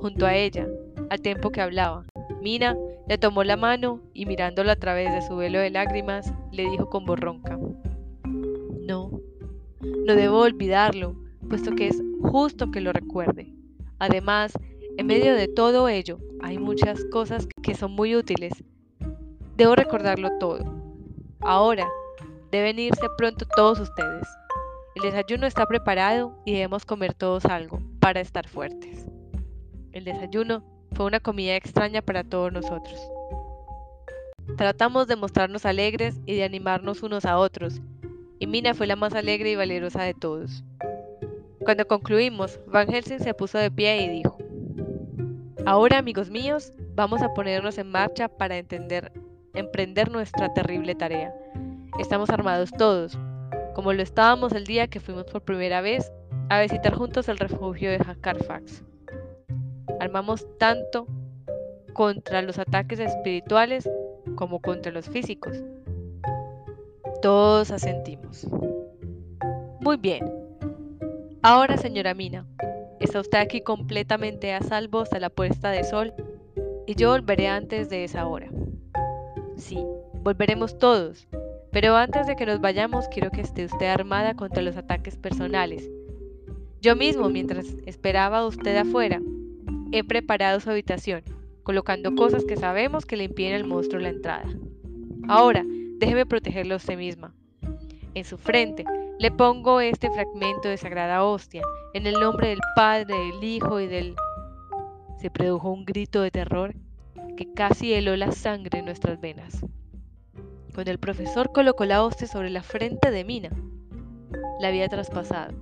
junto 0.00 0.26
a 0.26 0.34
ella 0.34 0.66
al 1.10 1.20
tiempo 1.20 1.50
que 1.50 1.60
hablaba. 1.60 2.04
Mina 2.40 2.76
le 3.08 3.18
tomó 3.18 3.44
la 3.44 3.56
mano 3.56 4.00
y 4.12 4.26
mirándolo 4.26 4.72
a 4.72 4.76
través 4.76 5.12
de 5.12 5.22
su 5.22 5.36
velo 5.36 5.58
de 5.58 5.70
lágrimas, 5.70 6.32
le 6.52 6.68
dijo 6.68 6.90
con 6.90 7.04
voz 7.04 7.20
ronca, 7.20 7.58
No, 8.24 9.20
no 9.80 10.14
debo 10.14 10.40
olvidarlo, 10.40 11.16
puesto 11.46 11.74
que 11.74 11.88
es 11.88 12.02
justo 12.22 12.70
que 12.70 12.80
lo 12.80 12.92
recuerde. 12.92 13.52
Además, 13.98 14.52
en 14.98 15.06
medio 15.06 15.34
de 15.34 15.48
todo 15.48 15.88
ello, 15.88 16.18
hay 16.40 16.58
muchas 16.58 17.04
cosas 17.06 17.48
que 17.62 17.74
son 17.74 17.92
muy 17.92 18.14
útiles 18.14 18.52
Debo 19.56 19.74
recordarlo 19.74 20.36
todo. 20.38 20.62
Ahora, 21.40 21.88
deben 22.50 22.78
irse 22.78 23.06
pronto 23.16 23.46
todos 23.56 23.80
ustedes. 23.80 24.28
El 24.94 25.02
desayuno 25.02 25.46
está 25.46 25.64
preparado 25.64 26.38
y 26.44 26.52
debemos 26.52 26.84
comer 26.84 27.14
todos 27.14 27.46
algo 27.46 27.80
para 27.98 28.20
estar 28.20 28.46
fuertes. 28.46 29.06
El 29.92 30.04
desayuno 30.04 30.62
fue 30.92 31.06
una 31.06 31.20
comida 31.20 31.56
extraña 31.56 32.02
para 32.02 32.22
todos 32.22 32.52
nosotros. 32.52 33.00
Tratamos 34.58 35.06
de 35.06 35.16
mostrarnos 35.16 35.64
alegres 35.64 36.20
y 36.26 36.34
de 36.34 36.44
animarnos 36.44 37.02
unos 37.02 37.24
a 37.24 37.38
otros, 37.38 37.80
y 38.38 38.46
Mina 38.46 38.74
fue 38.74 38.86
la 38.86 38.96
más 38.96 39.14
alegre 39.14 39.52
y 39.52 39.56
valerosa 39.56 40.02
de 40.02 40.12
todos. 40.12 40.64
Cuando 41.64 41.86
concluimos, 41.86 42.60
Van 42.66 42.88
Helsing 42.88 43.20
se 43.20 43.34
puso 43.34 43.58
de 43.58 43.70
pie 43.70 44.02
y 44.02 44.08
dijo, 44.08 44.36
Ahora, 45.64 45.98
amigos 45.98 46.30
míos, 46.30 46.72
vamos 46.94 47.22
a 47.22 47.34
ponernos 47.34 47.78
en 47.78 47.90
marcha 47.90 48.28
para 48.28 48.56
entender 48.56 49.12
emprender 49.56 50.10
nuestra 50.10 50.52
terrible 50.52 50.94
tarea. 50.94 51.34
Estamos 51.98 52.30
armados 52.30 52.70
todos, 52.72 53.18
como 53.74 53.92
lo 53.92 54.02
estábamos 54.02 54.52
el 54.52 54.64
día 54.64 54.86
que 54.86 55.00
fuimos 55.00 55.24
por 55.24 55.42
primera 55.42 55.80
vez 55.80 56.12
a 56.50 56.60
visitar 56.60 56.94
juntos 56.94 57.28
el 57.28 57.38
refugio 57.38 57.90
de 57.90 57.98
Carfax. 58.20 58.84
Armamos 59.98 60.46
tanto 60.58 61.06
contra 61.94 62.42
los 62.42 62.58
ataques 62.58 63.00
espirituales 63.00 63.88
como 64.34 64.60
contra 64.60 64.92
los 64.92 65.08
físicos. 65.08 65.56
Todos 67.22 67.70
asentimos. 67.70 68.46
Muy 69.80 69.96
bien. 69.96 70.35
Ahora, 71.42 71.76
señora 71.76 72.14
Mina, 72.14 72.46
está 73.00 73.20
usted 73.20 73.38
aquí 73.38 73.60
completamente 73.60 74.52
a 74.52 74.62
salvo 74.62 75.00
hasta 75.00 75.20
la 75.20 75.30
puesta 75.30 75.70
de 75.70 75.84
sol 75.84 76.12
y 76.86 76.94
yo 76.94 77.10
volveré 77.10 77.48
antes 77.48 77.88
de 77.90 78.04
esa 78.04 78.26
hora. 78.26 78.50
Sí, 79.56 79.78
volveremos 80.22 80.78
todos. 80.78 81.28
Pero 81.70 81.94
antes 81.94 82.26
de 82.26 82.36
que 82.36 82.46
nos 82.46 82.60
vayamos, 82.60 83.08
quiero 83.08 83.30
que 83.30 83.42
esté 83.42 83.66
usted 83.66 83.86
armada 83.86 84.34
contra 84.34 84.62
los 84.62 84.76
ataques 84.76 85.16
personales. 85.16 85.90
Yo 86.80 86.96
mismo, 86.96 87.28
mientras 87.28 87.66
esperaba 87.84 88.38
a 88.38 88.46
usted 88.46 88.76
afuera, 88.76 89.20
he 89.92 90.02
preparado 90.02 90.58
su 90.60 90.70
habitación, 90.70 91.22
colocando 91.62 92.14
cosas 92.14 92.44
que 92.44 92.56
sabemos 92.56 93.04
que 93.04 93.16
le 93.16 93.24
impiden 93.24 93.54
al 93.54 93.64
monstruo 93.64 94.00
la 94.00 94.08
entrada. 94.08 94.48
Ahora, 95.28 95.64
déjeme 95.98 96.24
protegerlo 96.24 96.74
a 96.74 96.78
usted 96.78 96.96
misma. 96.96 97.34
En 98.14 98.24
su 98.24 98.38
frente 98.38 98.84
le 99.18 99.30
pongo 99.30 99.80
este 99.80 100.10
fragmento 100.10 100.68
de 100.68 100.76
sagrada 100.76 101.24
hostia, 101.24 101.62
en 101.94 102.06
el 102.06 102.14
nombre 102.14 102.48
del 102.48 102.60
Padre, 102.74 103.14
del 103.14 103.42
Hijo 103.42 103.80
y 103.80 103.86
del... 103.86 104.14
Se 105.18 105.30
produjo 105.30 105.70
un 105.70 105.86
grito 105.86 106.20
de 106.20 106.30
terror 106.30 106.74
que 107.36 107.50
casi 107.52 107.94
heló 107.94 108.14
la 108.16 108.32
sangre 108.32 108.80
en 108.80 108.84
nuestras 108.84 109.18
venas. 109.18 109.64
Cuando 110.74 110.90
el 110.90 110.98
profesor 110.98 111.50
colocó 111.52 111.86
la 111.86 112.04
hostia 112.04 112.26
sobre 112.26 112.50
la 112.50 112.62
frente 112.62 113.10
de 113.10 113.24
Mina, 113.24 113.50
la 114.60 114.68
había 114.68 114.88
traspasado. 114.88 115.54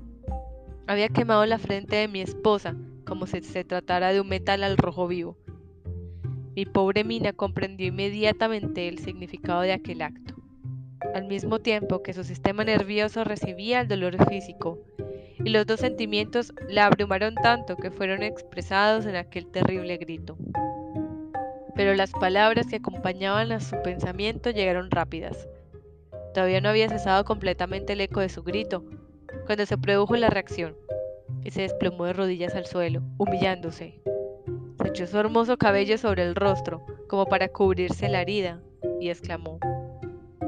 Había 0.89 1.09
quemado 1.09 1.47
la 1.47 1.59
frente 1.59 1.95
de 1.97 2.09
mi 2.09 2.21
esposa 2.21 2.75
como 3.07 3.27
si 3.27 3.41
se 3.43 3.65
tratara 3.65 4.13
de 4.13 4.21
un 4.21 4.29
metal 4.29 4.65
al 4.65 4.77
rojo 4.77 5.07
vivo. 5.07 5.37
Mi 6.57 6.67
pobre 6.67 7.05
Mina 7.05 7.33
comprendió 7.33 7.87
inmediatamente 7.87 8.89
el 8.89 8.99
significado 8.99 9.61
de 9.61 9.73
aquel 9.73 10.03
acto. 10.03 10.35
Al 11.13 11.27
mismo 11.27 11.59
tiempo 11.59 12.03
que 12.03 12.13
su 12.13 12.25
sistema 12.25 12.65
nervioso 12.65 13.25
recibía 13.25 13.81
el 13.81 13.89
dolor 13.89 14.17
físico, 14.29 14.79
y 15.45 15.51
los 15.51 15.67
dos 15.67 15.81
sentimientos 15.81 16.53
la 16.69 16.87
abrumaron 16.87 17.35
tanto 17.35 17.77
que 17.77 17.91
fueron 17.91 18.23
expresados 18.23 19.05
en 19.07 19.17
aquel 19.17 19.47
terrible 19.47 19.97
grito. 19.97 20.37
Pero 21.75 21.95
las 21.95 22.13
palabras 22.13 22.67
que 22.67 22.77
acompañaban 22.77 23.53
a 23.53 23.61
su 23.61 23.81
pensamiento 23.83 24.51
llegaron 24.51 24.91
rápidas. 24.91 25.49
Todavía 26.33 26.61
no 26.61 26.69
había 26.69 26.89
cesado 26.89 27.25
completamente 27.25 27.93
el 27.93 28.01
eco 28.01 28.21
de 28.21 28.29
su 28.29 28.43
grito, 28.43 28.85
cuando 29.47 29.67
se 29.67 29.77
produjo 29.77 30.17
la 30.17 30.31
reacción, 30.31 30.77
y 31.43 31.51
se 31.51 31.63
desplomó 31.63 32.07
de 32.07 32.13
rodillas 32.13 32.55
al 32.55 32.67
suelo, 32.67 33.03
humillándose. 33.19 34.01
Se 34.81 34.89
echó 34.89 35.07
su 35.07 35.19
hermoso 35.19 35.57
cabello 35.59 35.99
sobre 35.99 36.23
el 36.23 36.35
rostro, 36.35 36.85
como 37.09 37.27
para 37.27 37.49
cubrirse 37.49 38.09
la 38.09 38.23
herida, 38.23 38.61
y 39.01 39.11
exclamó, 39.11 39.59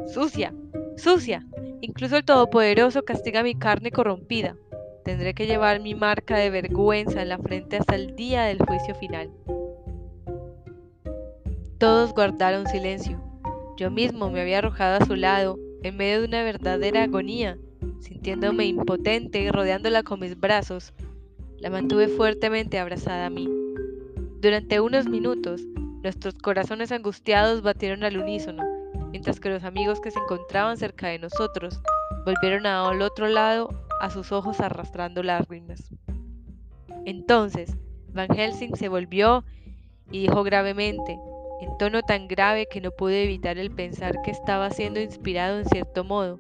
¡Sucia! 0.07 0.55
¡Sucia! 0.97 1.45
Incluso 1.81 2.17
el 2.17 2.25
Todopoderoso 2.25 3.03
castiga 3.05 3.43
mi 3.43 3.55
carne 3.55 3.91
corrompida. 3.91 4.57
Tendré 5.05 5.35
que 5.35 5.47
llevar 5.47 5.81
mi 5.81 5.95
marca 5.95 6.37
de 6.37 6.51
vergüenza 6.51 7.23
en 7.23 7.29
la 7.29 7.39
frente 7.39 7.77
hasta 7.77 7.97
el 7.97 8.17
día 8.17 8.45
del 8.45 8.59
juicio 8.59 8.95
final. 8.95 9.31
Todos 11.79 12.15
guardaron 12.15 12.67
silencio. 12.67 13.21
Yo 13.77 13.91
mismo 13.91 14.31
me 14.31 14.41
había 14.41 14.59
arrojado 14.59 15.03
a 15.03 15.07
su 15.07 15.17
lado, 15.17 15.59
en 15.83 15.97
medio 15.97 16.21
de 16.21 16.29
una 16.29 16.43
verdadera 16.43 17.03
agonía, 17.03 17.59
sintiéndome 18.01 18.65
impotente 18.67 19.41
y 19.41 19.51
rodeándola 19.51 20.03
con 20.03 20.21
mis 20.21 20.39
brazos. 20.39 20.95
La 21.59 21.69
mantuve 21.69 22.09
fuertemente 22.09 22.79
abrazada 22.79 23.27
a 23.27 23.31
mí. 23.31 23.49
Durante 24.41 24.81
unos 24.81 25.09
minutos, 25.09 25.63
nuestros 26.03 26.35
corazones 26.35 26.93
angustiados 26.93 27.63
batieron 27.63 28.05
al 28.05 28.17
unísono, 28.17 28.63
mientras 29.17 29.41
que 29.41 29.49
los 29.49 29.65
amigos 29.65 29.99
que 30.03 30.11
se 30.11 30.19
encontraban 30.19 30.77
cerca 30.77 31.09
de 31.09 31.19
nosotros 31.19 31.81
volvieron 32.27 32.67
al 32.67 33.01
otro 33.01 33.29
lado 33.29 33.71
a 33.99 34.11
sus 34.11 34.31
ojos 34.31 34.61
arrastrando 34.61 35.23
lágrimas. 35.23 35.91
Entonces, 37.07 37.79
Van 38.13 38.29
Helsing 38.29 38.77
se 38.77 38.91
volvió 38.91 39.43
y 40.11 40.21
dijo 40.21 40.43
gravemente, 40.43 41.19
en 41.63 41.79
tono 41.79 42.03
tan 42.03 42.29
grave 42.29 42.67
que 42.71 42.83
no 42.83 42.91
pude 42.91 43.25
evitar 43.25 43.57
el 43.57 43.71
pensar 43.71 44.21
que 44.23 44.33
estaba 44.33 44.69
siendo 44.69 45.01
inspirado 45.01 45.61
en 45.61 45.65
cierto 45.65 46.05
modo 46.05 46.39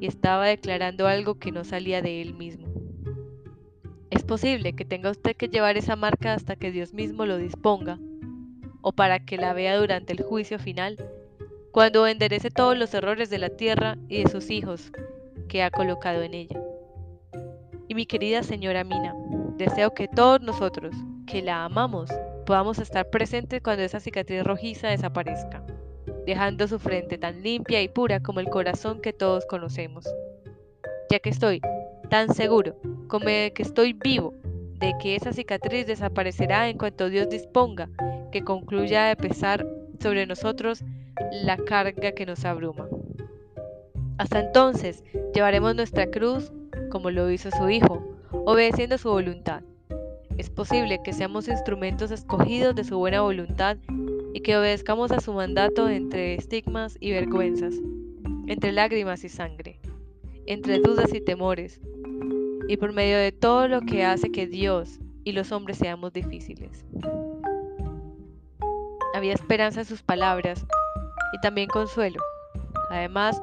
y 0.00 0.08
estaba 0.08 0.46
declarando 0.46 1.06
algo 1.06 1.38
que 1.38 1.52
no 1.52 1.62
salía 1.62 2.02
de 2.02 2.20
él 2.20 2.34
mismo. 2.34 2.66
Es 4.10 4.24
posible 4.24 4.72
que 4.72 4.84
tenga 4.84 5.10
usted 5.10 5.36
que 5.36 5.46
llevar 5.46 5.76
esa 5.76 5.94
marca 5.94 6.34
hasta 6.34 6.56
que 6.56 6.72
Dios 6.72 6.94
mismo 6.94 7.26
lo 7.26 7.38
disponga, 7.38 8.00
o 8.80 8.90
para 8.90 9.24
que 9.24 9.36
la 9.36 9.52
vea 9.52 9.76
durante 9.76 10.12
el 10.12 10.24
juicio 10.24 10.58
final, 10.58 10.96
cuando 11.72 12.06
enderece 12.06 12.50
todos 12.50 12.76
los 12.76 12.92
errores 12.94 13.30
de 13.30 13.38
la 13.38 13.50
tierra 13.50 13.96
y 14.08 14.22
de 14.22 14.30
sus 14.30 14.50
hijos 14.50 14.90
que 15.48 15.62
ha 15.62 15.70
colocado 15.70 16.22
en 16.22 16.34
ella. 16.34 16.60
Y 17.88 17.94
mi 17.94 18.06
querida 18.06 18.42
señora 18.42 18.84
Mina, 18.84 19.14
deseo 19.56 19.94
que 19.94 20.08
todos 20.08 20.40
nosotros, 20.40 20.94
que 21.26 21.42
la 21.42 21.64
amamos, 21.64 22.10
podamos 22.46 22.78
estar 22.78 23.08
presentes 23.10 23.62
cuando 23.62 23.82
esa 23.82 24.00
cicatriz 24.00 24.44
rojiza 24.44 24.88
desaparezca, 24.88 25.62
dejando 26.26 26.68
su 26.68 26.78
frente 26.78 27.18
tan 27.18 27.42
limpia 27.42 27.82
y 27.82 27.88
pura 27.88 28.20
como 28.20 28.40
el 28.40 28.48
corazón 28.48 29.00
que 29.00 29.12
todos 29.12 29.46
conocemos. 29.46 30.06
Ya 31.10 31.18
que 31.18 31.30
estoy 31.30 31.60
tan 32.10 32.34
seguro 32.34 32.76
como 33.08 33.26
de 33.26 33.52
que 33.54 33.62
estoy 33.62 33.92
vivo, 33.92 34.34
de 34.78 34.94
que 35.00 35.16
esa 35.16 35.32
cicatriz 35.32 35.86
desaparecerá 35.86 36.68
en 36.68 36.78
cuanto 36.78 37.08
Dios 37.08 37.28
disponga 37.28 37.88
que 38.30 38.42
concluya 38.42 39.06
de 39.06 39.16
pesar 39.16 39.66
sobre 40.00 40.26
nosotros 40.26 40.84
la 41.30 41.56
carga 41.56 42.12
que 42.12 42.26
nos 42.26 42.44
abruma. 42.44 42.88
Hasta 44.18 44.40
entonces 44.40 45.04
llevaremos 45.34 45.74
nuestra 45.74 46.06
cruz 46.10 46.52
como 46.90 47.10
lo 47.10 47.30
hizo 47.30 47.50
su 47.50 47.68
Hijo, 47.70 48.02
obedeciendo 48.30 48.98
su 48.98 49.10
voluntad 49.10 49.62
es 50.38 50.50
posible 50.50 51.00
que 51.02 51.12
seamos 51.12 51.48
instrumentos 51.48 52.12
escogidos 52.12 52.76
de 52.76 52.84
su 52.84 52.96
buena 52.96 53.22
voluntad 53.22 53.76
y 54.32 54.40
que 54.40 54.56
obedezcamos 54.56 55.10
a 55.10 55.20
su 55.20 55.32
mandato 55.32 55.88
entre 55.88 56.36
estigmas 56.36 56.96
y 57.00 57.10
vergüenzas, 57.10 57.74
entre 58.46 58.70
lágrimas 58.70 59.24
y 59.24 59.28
sangre, 59.28 59.80
entre 60.46 60.78
dudas 60.78 61.12
y 61.12 61.20
temores, 61.20 61.80
y 62.68 62.76
por 62.76 62.92
medio 62.92 63.18
de 63.18 63.32
todo 63.32 63.66
lo 63.66 63.80
que 63.80 64.04
hace 64.04 64.30
que 64.30 64.46
Dios 64.46 65.00
y 65.24 65.32
los 65.32 65.50
hombres 65.50 65.78
seamos 65.78 66.12
difíciles. 66.12 66.86
Había 69.18 69.34
esperanza 69.34 69.80
en 69.80 69.86
sus 69.86 70.00
palabras 70.00 70.64
y 71.32 71.40
también 71.40 71.68
consuelo. 71.68 72.22
Además, 72.88 73.42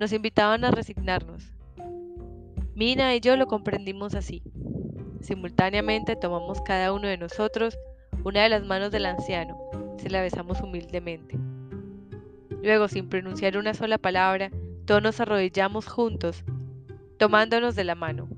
nos 0.00 0.12
invitaban 0.12 0.64
a 0.64 0.72
resignarnos. 0.72 1.44
Mina 2.74 3.14
y 3.14 3.20
yo 3.20 3.36
lo 3.36 3.46
comprendimos 3.46 4.16
así. 4.16 4.42
Simultáneamente 5.20 6.16
tomamos 6.16 6.60
cada 6.62 6.92
uno 6.92 7.06
de 7.06 7.18
nosotros 7.18 7.78
una 8.24 8.42
de 8.42 8.48
las 8.48 8.64
manos 8.64 8.90
del 8.90 9.06
anciano, 9.06 9.56
se 9.96 10.10
la 10.10 10.22
besamos 10.22 10.60
humildemente. 10.60 11.38
Luego, 12.60 12.88
sin 12.88 13.08
pronunciar 13.08 13.56
una 13.56 13.74
sola 13.74 13.98
palabra, 13.98 14.50
todos 14.86 15.04
nos 15.04 15.20
arrodillamos 15.20 15.86
juntos, 15.86 16.42
tomándonos 17.16 17.76
de 17.76 17.84
la 17.84 17.94
mano. 17.94 18.28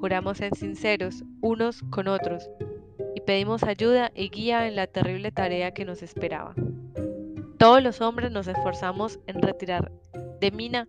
Juramos 0.00 0.38
ser 0.38 0.54
sinceros 0.56 1.24
unos 1.42 1.82
con 1.90 2.08
otros 2.08 2.48
pedimos 3.26 3.64
ayuda 3.64 4.12
y 4.14 4.30
guía 4.30 4.66
en 4.68 4.76
la 4.76 4.86
terrible 4.86 5.32
tarea 5.32 5.72
que 5.72 5.84
nos 5.84 6.02
esperaba. 6.02 6.54
Todos 7.58 7.82
los 7.82 8.00
hombres 8.00 8.30
nos 8.30 8.46
esforzamos 8.46 9.18
en 9.26 9.42
retirar 9.42 9.90
de 10.40 10.50
Mina 10.50 10.88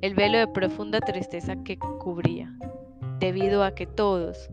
el 0.00 0.14
velo 0.14 0.38
de 0.38 0.48
profunda 0.48 1.00
tristeza 1.00 1.56
que 1.64 1.78
cubría 1.78 2.52
debido 3.18 3.62
a 3.62 3.74
que 3.74 3.86
todos, 3.86 4.48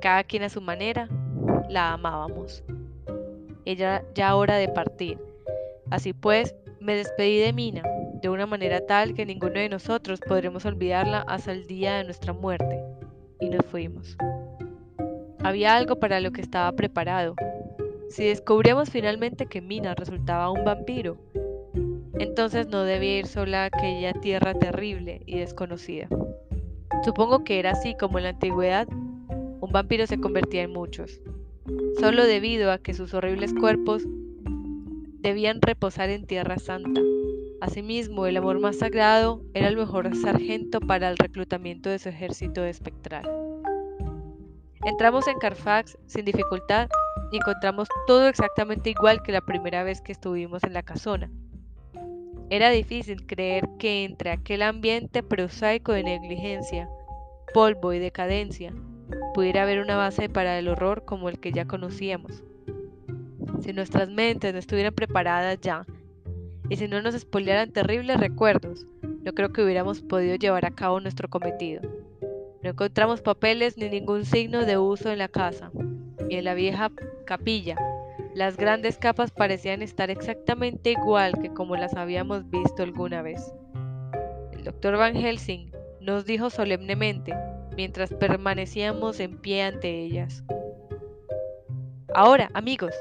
cada 0.00 0.24
quien 0.24 0.42
a 0.42 0.48
su 0.48 0.60
manera, 0.60 1.08
la 1.68 1.92
amábamos. 1.92 2.62
Ella 3.64 4.04
ya 4.14 4.36
hora 4.36 4.56
de 4.56 4.68
partir. 4.68 5.18
Así 5.90 6.12
pues, 6.12 6.54
me 6.80 6.96
despedí 6.96 7.38
de 7.38 7.52
Mina 7.52 7.82
de 8.22 8.28
una 8.28 8.46
manera 8.46 8.84
tal 8.86 9.14
que 9.14 9.26
ninguno 9.26 9.54
de 9.54 9.68
nosotros 9.68 10.20
podremos 10.26 10.64
olvidarla 10.64 11.24
hasta 11.28 11.52
el 11.52 11.66
día 11.66 11.96
de 11.96 12.04
nuestra 12.04 12.32
muerte, 12.32 12.82
y 13.40 13.50
nos 13.50 13.64
fuimos. 13.66 14.16
Había 15.42 15.76
algo 15.76 15.96
para 15.96 16.20
lo 16.20 16.32
que 16.32 16.40
estaba 16.40 16.72
preparado. 16.72 17.34
Si 18.08 18.24
descubrimos 18.24 18.90
finalmente 18.90 19.46
que 19.46 19.60
Mina 19.60 19.94
resultaba 19.94 20.50
un 20.50 20.64
vampiro, 20.64 21.18
entonces 22.18 22.68
no 22.68 22.84
debía 22.84 23.18
ir 23.18 23.26
sola 23.26 23.64
a 23.64 23.66
aquella 23.66 24.12
tierra 24.14 24.54
terrible 24.54 25.22
y 25.26 25.38
desconocida. 25.38 26.08
Supongo 27.04 27.44
que 27.44 27.58
era 27.58 27.72
así 27.72 27.94
como 27.98 28.18
en 28.18 28.24
la 28.24 28.30
antigüedad 28.30 28.88
un 28.88 29.70
vampiro 29.72 30.06
se 30.06 30.20
convertía 30.20 30.62
en 30.62 30.72
muchos, 30.72 31.20
solo 31.98 32.24
debido 32.24 32.70
a 32.70 32.78
que 32.78 32.94
sus 32.94 33.14
horribles 33.14 33.52
cuerpos 33.52 34.04
debían 35.20 35.60
reposar 35.60 36.10
en 36.10 36.26
tierra 36.26 36.58
santa. 36.58 37.00
Asimismo, 37.60 38.26
el 38.26 38.36
amor 38.36 38.60
más 38.60 38.76
sagrado 38.78 39.42
era 39.54 39.68
el 39.68 39.76
mejor 39.76 40.14
sargento 40.14 40.80
para 40.80 41.08
el 41.08 41.16
reclutamiento 41.16 41.90
de 41.90 41.98
su 41.98 42.10
ejército 42.10 42.64
espectral. 42.64 43.24
Entramos 44.86 45.26
en 45.26 45.40
Carfax 45.40 45.98
sin 46.06 46.24
dificultad 46.24 46.88
y 47.32 47.38
encontramos 47.38 47.88
todo 48.06 48.28
exactamente 48.28 48.90
igual 48.90 49.20
que 49.20 49.32
la 49.32 49.40
primera 49.40 49.82
vez 49.82 50.00
que 50.00 50.12
estuvimos 50.12 50.62
en 50.62 50.74
la 50.74 50.84
casona. 50.84 51.28
Era 52.50 52.70
difícil 52.70 53.26
creer 53.26 53.68
que 53.80 54.04
entre 54.04 54.30
aquel 54.30 54.62
ambiente 54.62 55.24
prosaico 55.24 55.90
de 55.90 56.04
negligencia, 56.04 56.88
polvo 57.52 57.94
y 57.94 57.98
decadencia 57.98 58.72
pudiera 59.34 59.64
haber 59.64 59.80
una 59.80 59.96
base 59.96 60.28
para 60.28 60.56
el 60.56 60.68
horror 60.68 61.04
como 61.04 61.28
el 61.28 61.40
que 61.40 61.50
ya 61.50 61.66
conocíamos. 61.66 62.44
Si 63.62 63.72
nuestras 63.72 64.08
mentes 64.08 64.52
no 64.52 64.60
estuvieran 64.60 64.94
preparadas 64.94 65.60
ya, 65.60 65.84
y 66.68 66.76
si 66.76 66.86
no 66.86 67.02
nos 67.02 67.16
espolearan 67.16 67.72
terribles 67.72 68.20
recuerdos, 68.20 68.86
no 69.02 69.32
creo 69.32 69.52
que 69.52 69.64
hubiéramos 69.64 70.00
podido 70.00 70.36
llevar 70.36 70.64
a 70.64 70.70
cabo 70.70 71.00
nuestro 71.00 71.28
cometido. 71.28 71.82
No 72.66 72.72
encontramos 72.72 73.20
papeles 73.20 73.78
ni 73.78 73.88
ningún 73.88 74.24
signo 74.24 74.66
de 74.66 74.76
uso 74.76 75.12
en 75.12 75.18
la 75.18 75.28
casa, 75.28 75.70
y 76.28 76.34
en 76.34 76.44
la 76.44 76.54
vieja 76.54 76.90
capilla 77.24 77.76
las 78.34 78.56
grandes 78.56 78.98
capas 78.98 79.30
parecían 79.30 79.82
estar 79.82 80.10
exactamente 80.10 80.90
igual 80.90 81.40
que 81.40 81.54
como 81.54 81.76
las 81.76 81.94
habíamos 81.94 82.50
visto 82.50 82.82
alguna 82.82 83.22
vez. 83.22 83.54
El 84.50 84.64
doctor 84.64 84.96
Van 84.96 85.14
Helsing 85.14 85.70
nos 86.00 86.26
dijo 86.26 86.50
solemnemente 86.50 87.36
mientras 87.76 88.12
permanecíamos 88.12 89.20
en 89.20 89.38
pie 89.38 89.62
ante 89.62 90.00
ellas. 90.00 90.42
Ahora, 92.16 92.50
amigos, 92.52 92.96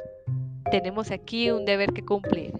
tenemos 0.69 1.09
aquí 1.09 1.49
un 1.49 1.65
deber 1.65 1.91
que 1.91 2.05
cumplir. 2.05 2.53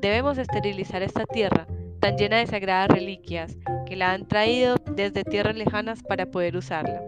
Debemos 0.00 0.38
esterilizar 0.38 1.02
esta 1.02 1.26
tierra 1.26 1.66
tan 2.00 2.16
llena 2.16 2.38
de 2.38 2.46
sagradas 2.46 2.88
reliquias 2.88 3.56
que 3.86 3.96
la 3.96 4.12
han 4.12 4.26
traído 4.26 4.76
desde 4.96 5.24
tierras 5.24 5.56
lejanas 5.56 6.02
para 6.02 6.26
poder 6.26 6.56
usarla. 6.56 7.02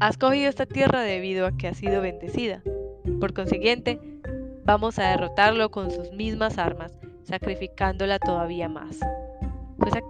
Has 0.00 0.18
cogido 0.18 0.48
esta 0.48 0.66
tierra 0.66 1.02
debido 1.02 1.46
a 1.46 1.56
que 1.56 1.68
ha 1.68 1.74
sido 1.74 2.00
bendecida 2.00 2.62
por 3.20 3.32
consiguiente, 3.32 4.00
vamos 4.64 4.98
a 4.98 5.10
derrotarlo 5.10 5.70
con 5.70 5.90
sus 5.90 6.10
mismas 6.12 6.58
armas, 6.58 6.92
sacrificándola 7.22 8.18
todavía 8.18 8.68
más. 8.68 8.98
fue 9.78 10.02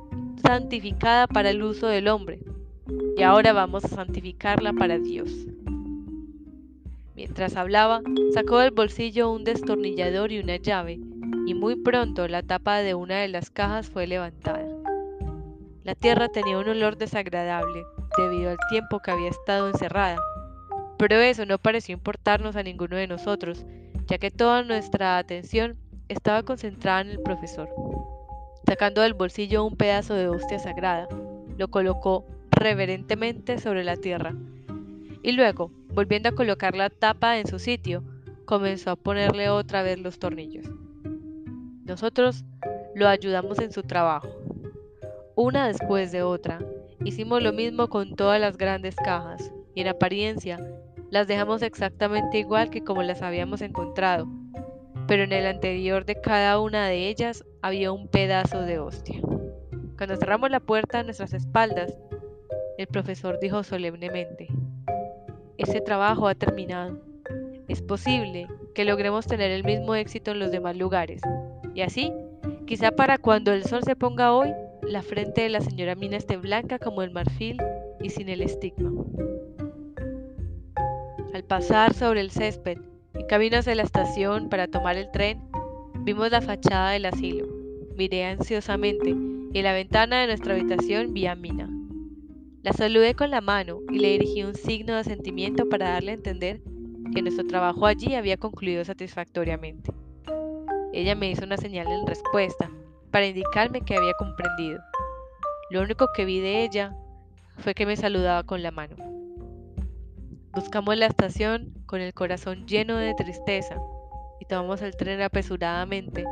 santificada 0.43 1.27
para 1.27 1.51
el 1.51 1.63
uso 1.63 1.87
del 1.87 2.09
hombre, 2.09 2.41
y 3.17 3.23
ahora 3.23 3.53
vamos 3.53 3.85
a 3.85 3.89
santificarla 3.89 4.73
para 4.73 4.99
Dios. 4.99 5.31
Mientras 7.17 7.57
hablaba, 7.57 8.03
sacó 8.33 8.59
del 8.59 8.73
bolsillo 8.73 9.31
un 9.31 9.45
destornillador 9.45 10.33
y 10.33 10.41
una 10.41 10.57
llave, 10.57 11.01
y 11.47 11.55
muy 11.55 11.77
pronto 11.77 12.27
la 12.29 12.43
tapa 12.43 12.79
de 12.79 12.95
una 12.95 13.21
de 13.21 13.29
las 13.29 13.51
cajas 13.51 13.89
fue 13.89 14.07
levantada. 14.07 14.65
La 15.83 15.95
tierra 15.95 16.29
tenía 16.29 16.59
un 16.59 16.69
olor 16.69 16.97
desagradable 16.97 17.85
debido 18.17 18.51
al 18.51 18.59
tiempo 18.71 19.01
que 19.01 19.11
había 19.11 19.29
estado 19.29 19.69
encerrada, 19.69 20.19
pero 20.99 21.17
eso 21.17 21.45
no 21.45 21.59
pareció 21.59 21.93
importarnos 21.93 22.57
a 22.57 22.63
ninguno 22.63 22.97
de 22.97 23.07
nosotros, 23.07 23.67
ya 24.07 24.19
que 24.19 24.31
toda 24.31 24.63
nuestra 24.63 25.19
atención 25.19 25.77
estaba 26.09 26.43
concentrada 26.43 27.03
en 27.03 27.11
el 27.11 27.21
profesor. 27.21 27.69
Sacando 28.67 29.03
del 29.03 29.15
bolsillo 29.15 29.65
un 29.65 29.77
pedazo 29.77 30.15
de 30.15 30.29
hostia 30.29 30.59
sagrada, 30.59 31.09
lo 31.59 31.69
colocó 31.69 32.27
reverentemente 32.51 33.59
sobre 33.59 33.85
la 33.85 33.97
tierra. 33.97 34.35
Y 35.23 35.33
luego, 35.33 35.71
volviendo 35.93 36.31
a 36.31 36.35
colocar 36.35 36.75
la 36.75 36.89
tapa 36.89 37.39
en 37.39 37.47
su 37.47 37.59
sitio, 37.59 38.03
comenzó 38.45 38.91
a 38.91 38.97
ponerle 38.97 39.51
otra 39.51 39.83
vez 39.83 39.99
los 39.99 40.19
tornillos. 40.19 40.67
Nosotros 41.85 42.45
lo 42.95 43.09
ayudamos 43.09 43.59
en 43.59 43.71
su 43.71 43.83
trabajo. 43.83 44.29
Una 45.35 45.67
después 45.67 46.13
de 46.13 46.23
otra, 46.23 46.61
hicimos 47.05 47.43
lo 47.43 47.53
mismo 47.53 47.89
con 47.89 48.17
todas 48.17 48.41
las 48.41 48.57
grandes 48.57 48.97
cajas, 48.97 49.53
y 49.75 49.83
en 49.83 49.89
apariencia 49.89 50.59
las 51.11 51.27
dejamos 51.27 51.61
exactamente 51.61 52.39
igual 52.39 52.71
que 52.71 52.83
como 52.83 53.03
las 53.03 53.21
habíamos 53.21 53.61
encontrado, 53.61 54.27
pero 55.07 55.25
en 55.25 55.33
el 55.33 55.47
anterior 55.47 56.07
de 56.07 56.19
cada 56.21 56.59
una 56.59 56.89
de 56.89 57.09
ellas 57.09 57.45
había 57.61 57.93
un 57.93 58.09
pedazo 58.09 58.63
de 58.63 58.79
hostia. 58.79 59.21
Cuando 59.99 60.17
cerramos 60.17 60.51
la 60.51 60.61
puerta 60.61 61.01
a 61.01 61.03
nuestras 61.03 61.35
espaldas, 61.35 61.95
el 62.79 62.87
profesor 62.87 63.39
dijo 63.41 63.63
solemnemente, 63.63 64.49
ese 65.59 65.83
trabajo 65.83 66.29
ha 66.29 66.35
terminado. 66.35 66.99
Es 67.69 67.83
posible 67.83 68.49
que 68.75 68.85
logremos 68.85 69.27
tener 69.27 69.51
el 69.51 69.65
mismo 69.65 69.95
éxito 69.95 70.31
en 70.31 70.39
los 70.39 70.51
demás 70.51 70.77
lugares. 70.77 71.21
Y 71.75 71.83
así, 71.83 72.13
quizá 72.67 72.93
para 72.93 73.19
cuando 73.19 73.53
el 73.53 73.65
sol 73.65 73.83
se 73.85 73.97
ponga 73.97 74.33
hoy, 74.33 74.53
la 74.83 75.03
frente 75.03 75.43
de 75.43 75.49
la 75.49 75.61
señora 75.61 75.95
Mina 75.95 76.17
esté 76.17 76.37
blanca 76.37 76.79
como 76.79 77.03
el 77.03 77.11
marfil 77.11 77.59
y 78.01 78.11
sin 78.11 78.29
el 78.29 78.43
estigma. 78.43 78.93
Al 81.33 81.43
pasar 81.43 81.95
sobre 81.95 82.21
el 82.21 82.31
césped, 82.31 82.79
en 83.15 83.27
camino 83.27 83.59
hacia 83.59 83.75
la 83.75 83.83
estación 83.83 84.49
para 84.49 84.69
tomar 84.69 84.97
el 84.97 85.11
tren, 85.11 85.43
vimos 86.01 86.31
la 86.31 86.41
fachada 86.41 86.93
del 86.93 87.07
asilo. 87.07 87.49
Miré 87.97 88.25
ansiosamente 88.25 89.11
y 89.53 89.59
en 89.59 89.65
la 89.65 89.73
ventana 89.73 90.21
de 90.21 90.27
nuestra 90.27 90.55
habitación 90.55 91.13
vi 91.13 91.27
a 91.27 91.35
Mina. 91.35 91.69
La 92.63 92.73
saludé 92.73 93.15
con 93.15 93.31
la 93.31 93.41
mano 93.41 93.81
y 93.91 93.99
le 93.99 94.11
dirigí 94.11 94.43
un 94.43 94.55
signo 94.55 94.95
de 94.95 95.01
asentimiento 95.01 95.69
para 95.69 95.91
darle 95.91 96.13
a 96.13 96.15
entender 96.15 96.63
que 97.15 97.23
nuestro 97.23 97.47
trabajo 97.47 97.87
allí 97.87 98.15
había 98.15 98.37
concluido 98.37 98.85
satisfactoriamente. 98.85 99.93
Ella 100.95 101.17
me 101.17 101.29
hizo 101.29 101.45
una 101.45 101.57
señal 101.57 101.89
en 101.91 102.07
respuesta 102.07 102.71
para 103.11 103.27
indicarme 103.27 103.81
que 103.81 103.97
había 103.97 104.13
comprendido. 104.15 104.81
Lo 105.71 105.83
único 105.83 106.07
que 106.15 106.25
vi 106.25 106.39
de 106.39 106.63
ella 106.63 106.97
fue 107.59 107.75
que 107.75 107.85
me 107.85 107.97
saludaba 107.97 108.45
con 108.45 108.63
la 108.63 108.71
mano. 108.71 108.95
Buscamos 110.53 110.97
la 110.97 111.07
estación 111.07 111.75
con 111.87 112.01
el 112.01 112.15
corazón 112.15 112.65
lleno 112.69 112.97
de 112.97 113.13
tristeza 113.15 113.77
y 114.39 114.45
tomamos 114.45 114.83
el 114.83 114.97
tren 114.97 115.21
apresuradamente, 115.21 116.25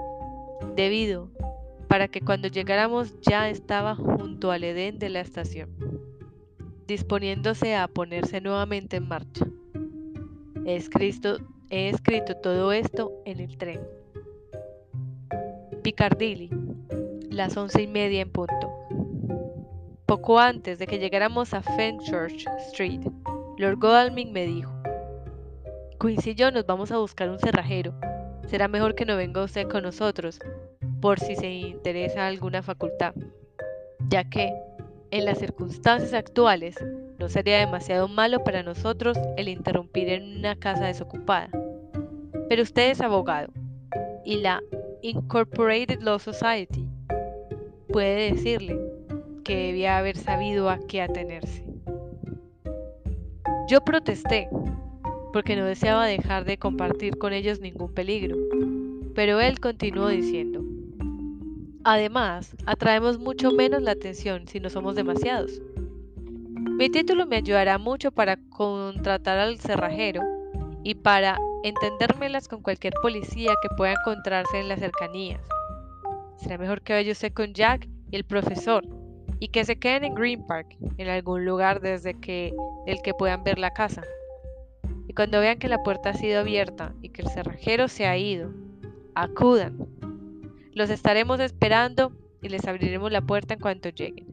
debido 0.77 1.29
para 1.89 2.07
que 2.07 2.21
cuando 2.21 2.47
llegáramos 2.47 3.21
ya 3.21 3.49
estaba 3.49 3.97
junto 3.97 4.53
al 4.53 4.63
Edén 4.63 5.01
de 5.01 5.09
la 5.09 5.21
estación, 5.21 5.71
disponiéndose 6.87 7.75
a 7.75 7.89
ponerse 7.89 8.41
nuevamente 8.41 8.99
en 8.99 9.09
marcha. 9.09 9.45
He 10.65 10.77
escrito, 10.77 11.39
he 11.69 11.89
escrito 11.89 12.37
todo 12.37 12.71
esto 12.71 13.11
en 13.25 13.41
el 13.41 13.59
tren. 13.59 13.81
Piccadilly, 15.83 16.49
las 17.29 17.57
once 17.57 17.83
y 17.83 17.89
media 17.89 18.23
en 18.23 18.31
punto. 18.31 18.73
Poco 20.07 20.39
antes 20.39 20.79
de 20.79 20.87
que 20.87 21.01
llegáramos 21.01 21.55
a 21.55 21.63
Fenchurch 21.63 22.47
Street, 22.69 23.01
Lord 23.59 23.79
Godalming 23.79 24.33
me 24.33 24.47
dijo, 24.47 24.71
Quincy 26.01 26.31
y 26.31 26.35
yo 26.37 26.53
nos 26.53 26.67
vamos 26.67 26.93
a 26.93 26.99
buscar 26.99 27.29
un 27.31 27.41
cerrajero. 27.41 27.95
Será 28.47 28.69
mejor 28.69 28.95
que 28.95 29.05
no 29.05 29.17
venga 29.17 29.43
usted 29.43 29.69
con 29.69 29.83
nosotros, 29.83 30.39
por 31.01 31.19
si 31.19 31.35
se 31.35 31.51
interesa 31.51 32.29
alguna 32.29 32.63
facultad, 32.63 33.15
ya 34.09 34.23
que, 34.23 34.55
en 35.11 35.25
las 35.25 35.39
circunstancias 35.39 36.15
actuales, 36.15 36.77
no 37.19 37.29
sería 37.29 37.59
demasiado 37.59 38.07
malo 38.07 38.45
para 38.45 38.63
nosotros 38.63 39.19
el 39.37 39.49
interrumpir 39.49 40.11
en 40.11 40.39
una 40.39 40.55
casa 40.55 40.87
desocupada. 40.87 41.51
Pero 42.49 42.63
usted 42.63 42.91
es 42.91 43.01
abogado, 43.01 43.49
y 44.25 44.37
la 44.37 44.63
Incorporated 45.03 46.01
Law 46.01 46.21
Society 46.21 46.87
puede 47.89 48.33
decirle 48.33 48.79
que 49.45 49.57
debía 49.57 49.99
haber 49.99 50.17
sabido 50.17 50.71
a 50.71 50.79
qué 50.79 51.03
atenerse. 51.03 51.65
Yo 53.69 53.81
protesté, 53.81 54.49
porque 55.33 55.57
no 55.57 55.65
deseaba 55.65 56.07
dejar 56.07 56.45
de 56.45 56.57
compartir 56.57 57.19
con 57.19 57.33
ellos 57.33 57.59
ningún 57.61 57.93
peligro, 57.93 58.37
pero 59.15 59.41
él 59.41 59.59
continuó 59.59 60.09
diciendo, 60.09 60.63
Además, 61.85 62.55
atraemos 62.65 63.19
mucho 63.19 63.51
menos 63.51 63.83
la 63.83 63.91
atención 63.91 64.47
si 64.47 64.61
no 64.61 64.71
somos 64.71 64.95
demasiados. 64.95 65.61
Mi 66.55 66.89
título 66.89 67.27
me 67.27 67.37
ayudará 67.37 67.77
mucho 67.77 68.13
para 68.13 68.37
contratar 68.37 69.39
al 69.39 69.59
cerrajero 69.59 70.23
y 70.85 70.95
para 70.95 71.39
entendérmelas 71.63 72.49
con 72.49 72.63
cualquier 72.63 72.95
policía 73.03 73.53
que 73.63 73.75
pueda 73.77 73.93
encontrarse 73.93 74.59
en 74.59 74.69
las 74.69 74.81
cercanías. 74.81 75.41
Será 76.37 76.59
mejor 76.59 76.83
que 76.83 76.93
vaya 76.93 77.13
usted 77.13 77.33
con 77.33 77.55
Jack 77.55 77.89
y 78.11 78.17
el 78.17 78.25
profesor 78.25 78.85
y 79.39 79.49
que 79.49 79.65
se 79.65 79.77
queden 79.77 80.05
en 80.05 80.15
Green 80.15 80.47
Park, 80.47 80.77
en 80.99 81.09
algún 81.09 81.45
lugar 81.45 81.81
desde 81.81 82.15
que 82.15 82.55
del 82.87 83.03
que 83.03 83.15
puedan 83.15 83.45
ver 83.45 83.59
la 83.59 83.73
casa. 83.73 84.03
Y 85.09 85.15
cuando 85.15 85.41
vean 85.41 85.59
que 85.59 85.69
la 85.69 85.83
puerta 85.83 86.11
ha 86.11 86.15
sido 86.15 86.41
abierta 86.41 86.95
y 87.03 87.11
que 87.11 87.23
el 87.23 87.29
cerrajero 87.29 87.89
se 87.89 88.07
ha 88.07 88.17
ido, 88.17 88.51
acudan. 89.15 89.87
Los 90.75 90.91
estaremos 90.91 91.41
esperando 91.41 92.13
y 92.41 92.49
les 92.49 92.67
abriremos 92.67 93.11
la 93.13 93.21
puerta 93.21 93.55
en 93.55 93.61
cuanto 93.61 93.89
lleguen. 93.89 94.33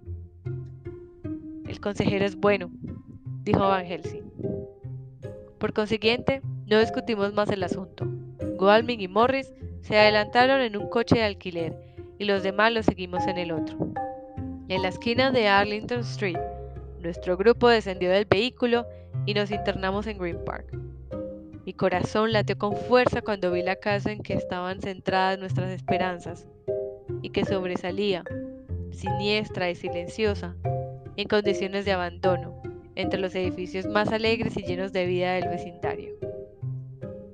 El 1.68 1.80
consejero 1.80 2.26
es 2.26 2.36
bueno, 2.36 2.72
dijo 3.44 3.60
Van 3.60 3.86
Helsing. 3.86 4.24
Por 5.60 5.74
consiguiente, 5.74 6.42
no 6.70 6.80
discutimos 6.80 7.34
más 7.34 7.50
el 7.50 7.64
asunto. 7.64 8.06
Goldman 8.58 9.02
y 9.02 9.08
Morris 9.08 9.52
se 9.82 9.98
adelantaron 9.98 10.62
en 10.62 10.78
un 10.78 10.88
coche 10.88 11.16
de 11.16 11.24
alquiler 11.24 11.76
y 12.20 12.26
los 12.26 12.44
demás 12.44 12.72
lo 12.72 12.84
seguimos 12.84 13.26
en 13.26 13.40
el 13.40 13.52
otro. 13.52 13.92
En 14.68 14.84
la 14.84 14.90
esquina 14.90 15.32
de 15.32 15.48
Arlington 15.48 16.02
Street, 16.02 16.38
nuestro 17.00 17.38
grupo 17.38 17.70
descendió 17.70 18.12
del 18.12 18.26
vehículo 18.26 18.86
y 19.26 19.34
nos 19.34 19.50
internamos 19.50 20.06
en 20.06 20.20
Green 20.20 20.46
Park. 20.46 20.78
Mi 21.66 21.74
corazón 21.74 22.34
latió 22.34 22.56
con 22.58 22.78
fuerza 22.78 23.24
cuando 23.24 23.52
vi 23.52 23.64
la 23.64 23.78
casa 23.78 24.12
en 24.12 24.22
que 24.22 24.34
estaban 24.34 24.80
centradas 24.80 25.40
nuestras 25.40 25.72
esperanzas 25.72 26.46
y 27.24 27.32
que 27.32 27.46
sobresalía, 27.46 28.24
siniestra 28.92 29.72
y 29.72 29.76
silenciosa, 29.76 30.56
en 31.16 31.28
condiciones 31.28 31.86
de 31.86 31.94
abandono, 31.94 32.62
entre 32.96 33.20
los 33.20 33.34
edificios 33.34 33.88
más 33.88 34.10
alegres 34.12 34.56
y 34.56 34.64
llenos 34.64 34.94
de 34.94 35.06
vida 35.06 35.34
del 35.34 35.50
vecindario. 35.50 36.29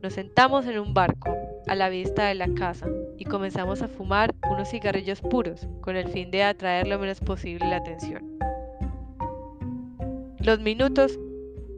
Nos 0.05 0.13
sentamos 0.13 0.67
en 0.67 0.77
un 0.77 0.93
barco, 0.93 1.35
a 1.65 1.73
la 1.73 1.89
vista 1.89 2.27
de 2.27 2.35
la 2.35 2.47
casa, 2.53 2.85
y 3.17 3.25
comenzamos 3.25 3.81
a 3.81 3.87
fumar 3.87 4.35
unos 4.51 4.69
cigarrillos 4.69 5.19
puros 5.19 5.67
con 5.81 5.95
el 5.95 6.07
fin 6.09 6.29
de 6.29 6.43
atraer 6.43 6.85
lo 6.85 6.99
menos 6.99 7.19
posible 7.21 7.67
la 7.67 7.77
atención. 7.77 8.23
Los 10.41 10.59
minutos 10.59 11.19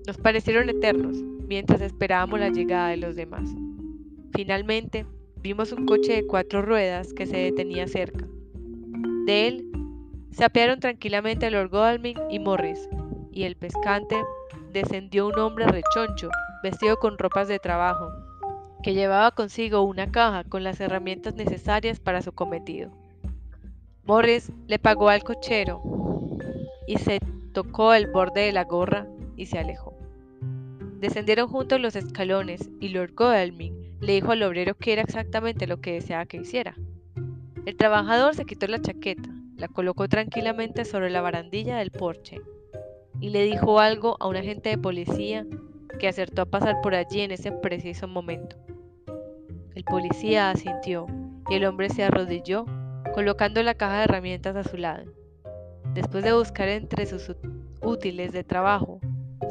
nos 0.06 0.18
parecieron 0.18 0.68
eternos 0.68 1.16
mientras 1.48 1.80
esperábamos 1.80 2.42
la 2.42 2.50
llegada 2.50 2.90
de 2.90 2.98
los 2.98 3.16
demás. 3.16 3.50
Finalmente, 4.34 5.06
vimos 5.38 5.72
un 5.72 5.86
coche 5.86 6.12
de 6.12 6.28
cuatro 6.28 6.62
ruedas 6.62 7.14
que 7.14 7.28
se 7.28 7.38
detenía 7.38 7.88
cerca. 7.88 8.28
De 9.26 9.48
él 9.48 9.72
se 10.32 10.44
apearon 10.44 10.82
tranquilamente 10.82 11.50
Lord 11.50 11.70
Godalming 11.70 12.18
y 12.30 12.40
Morris, 12.40 12.90
y 13.32 13.44
el 13.44 13.56
pescante 13.56 14.18
descendió 14.74 15.28
un 15.28 15.40
hombre 15.40 15.66
rechoncho, 15.66 16.30
vestido 16.64 16.97
con 16.97 17.18
ropas 17.18 17.47
de 17.47 17.60
trabajo, 17.60 18.10
que 18.84 18.93
llevaba 18.93 19.32
consigo 19.32 19.82
una 19.82 20.12
caja 20.12 20.43
con 20.43 20.64
las 20.64 20.80
herramientas 20.80 21.36
necesarias 21.36 21.99
para 21.99 22.22
su 22.22 22.32
cometido. 22.32 22.91
Morris 24.03 24.51
le 24.68 24.80
pagó 24.80 25.10
al 25.10 25.24
cochero 25.24 25.82
y 26.88 26.97
se 26.97 27.20
tocó 27.53 27.93
el 27.93 28.08
borde 28.08 28.41
de 28.41 28.53
la 28.53 28.64
gorra 28.64 29.08
y 29.36 29.47
se 29.47 29.60
alejó. 29.60 29.93
Descendieron 30.99 31.47
juntos 31.47 31.80
los 31.80 31.95
escalones 31.95 32.70
y 32.80 32.89
Lord 32.89 33.14
Godalming 33.14 33.97
le 33.99 34.14
dijo 34.14 34.32
al 34.32 34.43
obrero 34.43 34.76
que 34.76 34.93
era 34.93 35.01
exactamente 35.01 35.68
lo 35.68 35.82
que 35.82 35.93
deseaba 35.93 36.26
que 36.26 36.38
hiciera. 36.38 36.76
El 37.66 37.76
trabajador 37.76 38.36
se 38.36 38.45
quitó 38.45 38.68
la 38.68 38.82
chaqueta 38.82 39.30
la 39.58 39.68
colocó 39.68 40.08
tranquilamente 40.08 40.86
sobre 40.86 41.10
la 41.10 41.22
barandilla 41.22 41.78
del 41.78 41.91
porche 41.91 42.39
y 43.20 43.30
le 43.30 43.43
dijo 43.43 43.80
algo 43.80 44.16
a 44.20 44.28
un 44.28 44.36
agente 44.36 44.70
de 44.70 44.78
policía 44.78 45.45
que 46.00 46.08
acertó 46.08 46.44
a 46.44 46.46
pasar 46.46 46.82
por 46.82 46.96
allí 46.96 47.22
en 47.22 47.32
ese 47.32 47.52
preciso 47.52 48.08
momento. 48.08 48.56
El 49.76 49.84
policía 49.84 50.50
asintió 50.50 51.08
y 51.50 51.56
el 51.56 51.66
hombre 51.66 51.90
se 51.90 52.04
arrodilló, 52.04 52.66
colocando 53.14 53.62
la 53.64 53.76
caja 53.76 53.98
de 53.98 54.04
herramientas 54.06 54.56
a 54.56 54.64
su 54.64 54.78
lado. 54.78 55.12
Después 55.94 56.24
de 56.24 56.34
buscar 56.34 56.68
entre 56.68 57.06
sus 57.06 57.36
útiles 57.82 58.32
de 58.32 58.44
trabajo, 58.44 59.00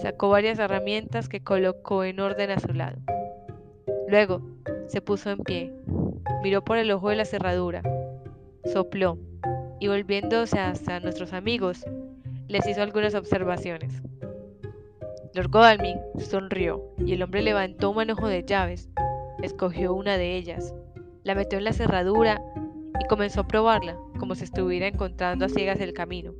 sacó 0.01 0.28
varias 0.28 0.59
herramientas 0.59 1.28
que 1.28 1.43
colocó 1.43 2.05
en 2.05 2.20
orden 2.20 2.51
a 2.51 2.61
su 2.61 2.72
lado. 2.72 2.99
Luego 4.09 4.43
se 4.87 5.01
puso 5.01 5.30
en 5.30 5.39
pie, 5.39 5.72
miró 6.43 6.62
por 6.62 6.78
el 6.78 6.91
ojo 6.91 7.11
de 7.11 7.16
la 7.16 7.24
cerradura, 7.24 7.82
sopló 8.64 9.18
y 9.80 9.89
volviéndose 9.89 10.59
hasta 10.59 11.01
nuestros 11.01 11.32
amigos, 11.32 11.84
les 12.49 12.66
hizo 12.66 12.82
algunas 12.82 13.14
observaciones. 13.14 14.03
Lord 15.37 15.51
Godalming 15.51 15.99
sonrió 16.18 16.82
y 16.97 17.12
el 17.12 17.22
hombre 17.22 17.43
levantó 17.43 17.91
un 17.91 17.97
manojo 17.97 18.26
de 18.26 18.43
llaves, 18.43 18.89
escogió 19.43 19.93
una 19.93 20.16
de 20.16 20.34
ellas, 20.34 20.74
la 21.24 21.34
metió 21.34 21.59
en 21.59 21.64
la 21.64 21.74
cerradura 21.74 22.41
y 22.99 23.07
comenzó 23.07 23.43
a 23.43 23.47
probarla 23.47 23.99
como 24.18 24.34
si 24.34 24.45
estuviera 24.45 24.87
encontrando 24.87 25.45
a 25.45 25.51
ciegas 25.51 25.78
el 25.80 25.93
camino. 25.93 26.32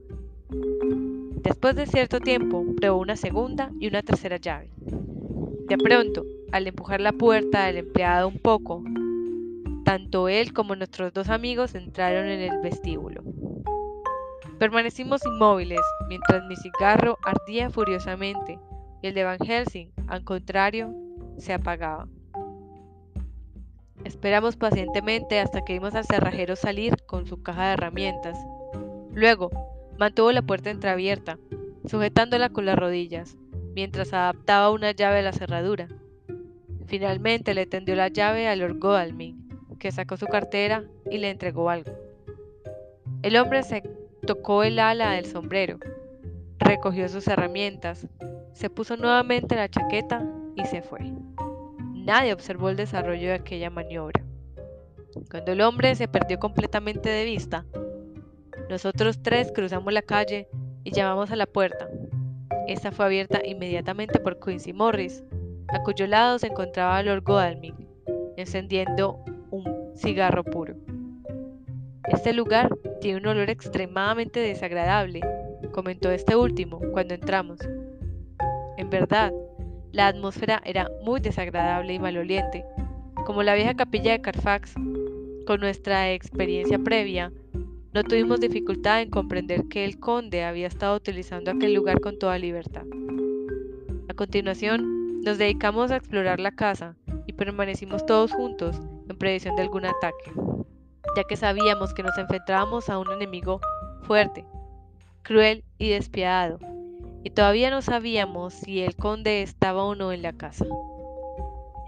Después 1.42 1.76
de 1.76 1.84
cierto 1.84 2.20
tiempo, 2.20 2.64
probó 2.80 2.99
una 2.99 3.16
segunda 3.16 3.70
y 3.78 3.86
una 3.86 4.01
tercera 4.01 4.38
llave. 4.38 4.70
De 5.68 5.76
pronto, 5.76 6.24
al 6.51 6.66
empujar 6.66 7.03
la 7.03 7.12
puerta 7.12 7.66
del 7.66 7.76
empleado 7.76 8.28
un 8.28 8.38
poco, 8.38 8.82
tanto 9.84 10.30
él 10.30 10.55
como 10.55 10.74
nuestros 10.74 11.12
dos 11.12 11.28
amigos 11.28 11.74
entraron 11.74 12.28
en 12.28 12.40
el 12.40 12.62
vestíbulo. 12.62 13.22
Permanecimos 14.59 15.20
inmóviles 15.26 15.82
mientras 16.09 16.47
mi 16.47 16.57
cigarro 16.57 17.18
ardía 17.22 17.68
furiosamente 17.68 18.59
el 19.07 19.14
de 19.14 19.24
Van 19.24 19.38
Helsing, 19.38 19.90
al 20.07 20.24
contrario, 20.24 20.92
se 21.38 21.52
apagaba. 21.52 22.09
Esperamos 24.04 24.57
pacientemente 24.57 25.40
hasta 25.40 25.64
que 25.64 25.72
vimos 25.72 25.94
al 25.94 26.04
cerrajero 26.04 26.54
salir 26.54 26.96
con 27.07 27.26
su 27.26 27.42
caja 27.42 27.66
de 27.66 27.72
herramientas. 27.74 28.38
Luego, 29.12 29.50
mantuvo 29.98 30.30
la 30.32 30.42
puerta 30.42 30.70
entreabierta, 30.70 31.38
sujetándola 31.86 32.50
con 32.50 32.66
las 32.66 32.78
rodillas, 32.78 33.36
mientras 33.74 34.12
adaptaba 34.12 34.70
una 34.70 34.92
llave 34.92 35.18
a 35.18 35.22
la 35.22 35.32
cerradura. 35.32 35.88
Finalmente 36.86 37.54
le 37.54 37.66
tendió 37.66 37.96
la 37.96 38.09
llave 38.09 38.48
a 38.48 38.57
Lord 38.57 38.78
Godalming, 38.78 39.48
que 39.78 39.90
sacó 39.90 40.16
su 40.16 40.26
cartera 40.26 40.84
y 41.11 41.18
le 41.18 41.30
entregó 41.30 41.68
algo. 41.68 41.92
El 43.22 43.36
hombre 43.36 43.62
se 43.62 43.82
tocó 44.26 44.62
el 44.62 44.78
ala 44.78 45.12
del 45.12 45.26
sombrero, 45.26 45.78
recogió 46.59 47.09
sus 47.09 47.26
herramientas, 47.28 48.07
se 48.57 48.70
puso 48.70 48.96
nuevamente 48.96 49.54
la 49.54 49.68
chaqueta 49.68 50.26
y 50.57 50.64
se 50.64 50.80
fue. 50.80 51.00
Nadie 51.92 52.32
observó 52.32 52.70
el 52.70 52.76
desarrollo 52.76 53.28
de 53.28 53.34
aquella 53.34 53.68
maniobra. 53.68 54.24
Cuando 55.30 55.52
el 55.52 55.61
hombre 55.61 55.94
se 55.94 56.09
perdió 56.09 56.38
completamente 56.38 57.11
de 57.11 57.26
vista, 57.26 57.66
nosotros 58.70 59.22
tres 59.22 59.52
cruzamos 59.54 59.92
la 59.92 60.00
calle 60.00 60.48
y 60.84 60.92
llamamos 60.92 61.30
a 61.30 61.36
la 61.36 61.44
puerta. 61.44 61.86
Esta 62.66 62.92
fue 62.92 63.04
abierta 63.04 63.40
inmediatamente 63.44 64.20
por 64.20 64.40
Quincy 64.40 64.72
Morris, 64.72 65.22
a 65.68 65.82
cuyo 65.82 66.07
lado 66.07 66.38
se 66.38 66.46
encontraba 66.46 67.02
Lord 67.02 67.24
Godalming, 67.24 67.86
encendiendo 68.38 69.22
un 69.50 69.92
cigarro 69.96 70.42
puro. 70.42 70.74
Este 72.09 72.32
lugar 72.32 72.74
tiene 73.02 73.18
un 73.18 73.26
olor 73.26 73.50
extremadamente 73.50 74.40
desagradable, 74.40 75.20
comentó 75.72 76.11
este 76.11 76.34
último 76.36 76.80
cuando 76.92 77.12
entramos. 77.12 77.59
En 78.76 78.90
verdad, 78.90 79.32
la 79.92 80.08
atmósfera 80.08 80.62
era 80.64 80.90
muy 81.02 81.20
desagradable 81.20 81.94
y 81.94 81.98
maloliente. 81.98 82.64
Como 83.24 83.42
la 83.42 83.54
vieja 83.54 83.74
capilla 83.74 84.12
de 84.12 84.20
Carfax, 84.20 84.74
con 85.46 85.60
nuestra 85.60 86.12
experiencia 86.12 86.78
previa, 86.78 87.32
no 87.94 88.04
tuvimos 88.04 88.40
dificultad 88.40 89.00
en 89.00 89.10
comprender 89.10 89.64
que 89.68 89.84
el 89.84 89.98
conde 89.98 90.44
había 90.44 90.66
estado 90.66 90.96
utilizando 90.96 91.50
aquel 91.50 91.72
lugar 91.72 92.00
con 92.00 92.18
toda 92.18 92.38
libertad. 92.38 92.84
A 94.08 94.14
continuación, 94.14 95.22
nos 95.22 95.38
dedicamos 95.38 95.90
a 95.90 95.96
explorar 95.96 96.40
la 96.40 96.52
casa 96.52 96.94
y 97.26 97.32
permanecimos 97.32 98.04
todos 98.04 98.32
juntos 98.32 98.80
en 99.08 99.16
previsión 99.16 99.56
de 99.56 99.62
algún 99.62 99.86
ataque 99.86 100.32
ya 101.16 101.24
que 101.24 101.36
sabíamos 101.36 101.94
que 101.94 102.02
nos 102.02 102.16
enfrentábamos 102.18 102.90
a 102.90 102.98
un 102.98 103.10
enemigo 103.10 103.60
fuerte, 104.02 104.44
cruel 105.22 105.64
y 105.78 105.88
despiadado, 105.88 106.58
y 107.26 107.30
todavía 107.30 107.70
no 107.70 107.82
sabíamos 107.82 108.54
si 108.54 108.82
el 108.82 108.94
conde 108.94 109.42
estaba 109.42 109.82
o 109.82 109.96
no 109.96 110.12
en 110.12 110.22
la 110.22 110.32
casa. 110.32 110.64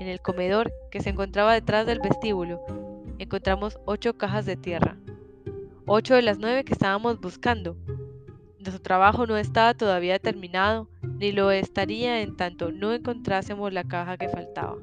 En 0.00 0.08
el 0.08 0.20
comedor, 0.20 0.72
que 0.90 1.00
se 1.00 1.10
encontraba 1.10 1.54
detrás 1.54 1.86
del 1.86 2.00
vestíbulo, 2.00 2.60
encontramos 3.20 3.78
ocho 3.84 4.18
cajas 4.18 4.46
de 4.46 4.56
tierra, 4.56 4.96
ocho 5.86 6.16
de 6.16 6.22
las 6.22 6.40
nueve 6.40 6.64
que 6.64 6.72
estábamos 6.72 7.20
buscando. 7.20 7.76
Nuestro 8.58 8.82
trabajo 8.82 9.28
no 9.28 9.36
estaba 9.36 9.74
todavía 9.74 10.18
terminado, 10.18 10.88
ni 11.02 11.30
lo 11.30 11.52
estaría 11.52 12.20
en 12.20 12.36
tanto 12.36 12.72
no 12.72 12.92
encontrásemos 12.92 13.72
la 13.72 13.84
caja 13.84 14.16
que 14.16 14.28
faltaba. 14.28 14.78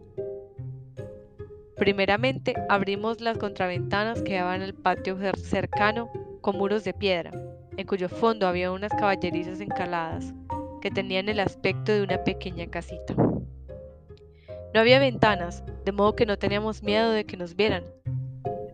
Primeramente 1.75 2.53
abrimos 2.69 3.19
las 3.19 3.37
contraventanas 3.37 4.21
que 4.21 4.35
daban 4.35 4.61
al 4.61 4.73
patio 4.73 5.17
cercano 5.35 6.09
con 6.39 6.57
muros 6.57 6.85
de 6.85 6.93
piedra, 6.93 7.31
en 7.77 7.87
cuyo 7.87 8.09
fondo 8.09 8.47
había 8.47 8.71
unas 8.71 8.91
caballerizas 8.91 9.59
encaladas 9.59 10.33
que 10.81 10.91
tenían 10.91 11.29
el 11.29 11.39
aspecto 11.39 11.91
de 11.91 12.03
una 12.03 12.23
pequeña 12.23 12.67
casita. 12.67 13.15
No 13.15 14.81
había 14.81 14.99
ventanas, 14.99 15.63
de 15.85 15.91
modo 15.91 16.15
que 16.15 16.25
no 16.25 16.37
teníamos 16.37 16.83
miedo 16.83 17.11
de 17.11 17.25
que 17.25 17.37
nos 17.37 17.55
vieran. 17.55 17.83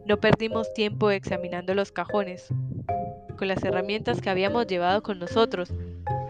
No 0.06 0.20
perdimos 0.20 0.74
tiempo 0.74 1.12
examinando 1.12 1.76
los 1.76 1.92
cajones. 1.92 2.48
Con 3.38 3.48
las 3.48 3.64
herramientas 3.64 4.20
que 4.20 4.30
habíamos 4.30 4.68
llevado 4.68 5.04
con 5.04 5.20
nosotros, 5.20 5.74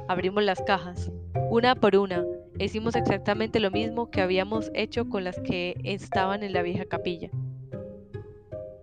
abrimos 0.07 0.43
las 0.43 0.61
cajas, 0.61 1.09
una 1.49 1.75
por 1.75 1.95
una, 1.95 2.25
hicimos 2.59 2.95
exactamente 2.95 3.59
lo 3.59 3.71
mismo 3.71 4.11
que 4.11 4.21
habíamos 4.21 4.69
hecho 4.73 5.09
con 5.09 5.23
las 5.23 5.39
que 5.39 5.75
estaban 5.83 6.43
en 6.43 6.53
la 6.53 6.61
vieja 6.61 6.85
capilla. 6.85 7.29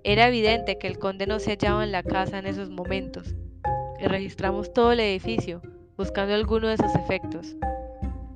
Era 0.04 0.28
evidente 0.28 0.78
que 0.78 0.86
el 0.86 0.98
conde 0.98 1.26
no 1.26 1.38
se 1.38 1.50
hallaba 1.50 1.84
en 1.84 1.92
la 1.92 2.02
casa 2.02 2.38
en 2.38 2.46
esos 2.46 2.70
momentos, 2.70 3.34
y 4.00 4.06
registramos 4.06 4.72
todo 4.72 4.92
el 4.92 5.00
edificio, 5.00 5.60
buscando 5.96 6.34
alguno 6.34 6.68
de 6.68 6.74
esos 6.74 6.94
efectos. 6.94 7.56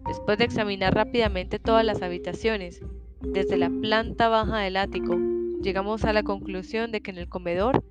Después 0.07 0.39
de 0.39 0.45
examinar 0.45 0.95
rápidamente 0.95 1.59
todas 1.59 1.85
las 1.85 2.03
habitaciones, 2.03 2.81
desde 3.21 3.57
la 3.57 3.71
planta 3.71 4.29
baja 4.29 4.59
del 4.59 4.77
ático, 4.77 5.17
llegamos 5.61 6.05
a 6.05 6.13
la 6.13 6.23
conclusión 6.23 6.93
de 6.93 7.01
que 7.01 7.11
en 7.11 7.19
el 7.19 7.29
comedor 7.29 7.85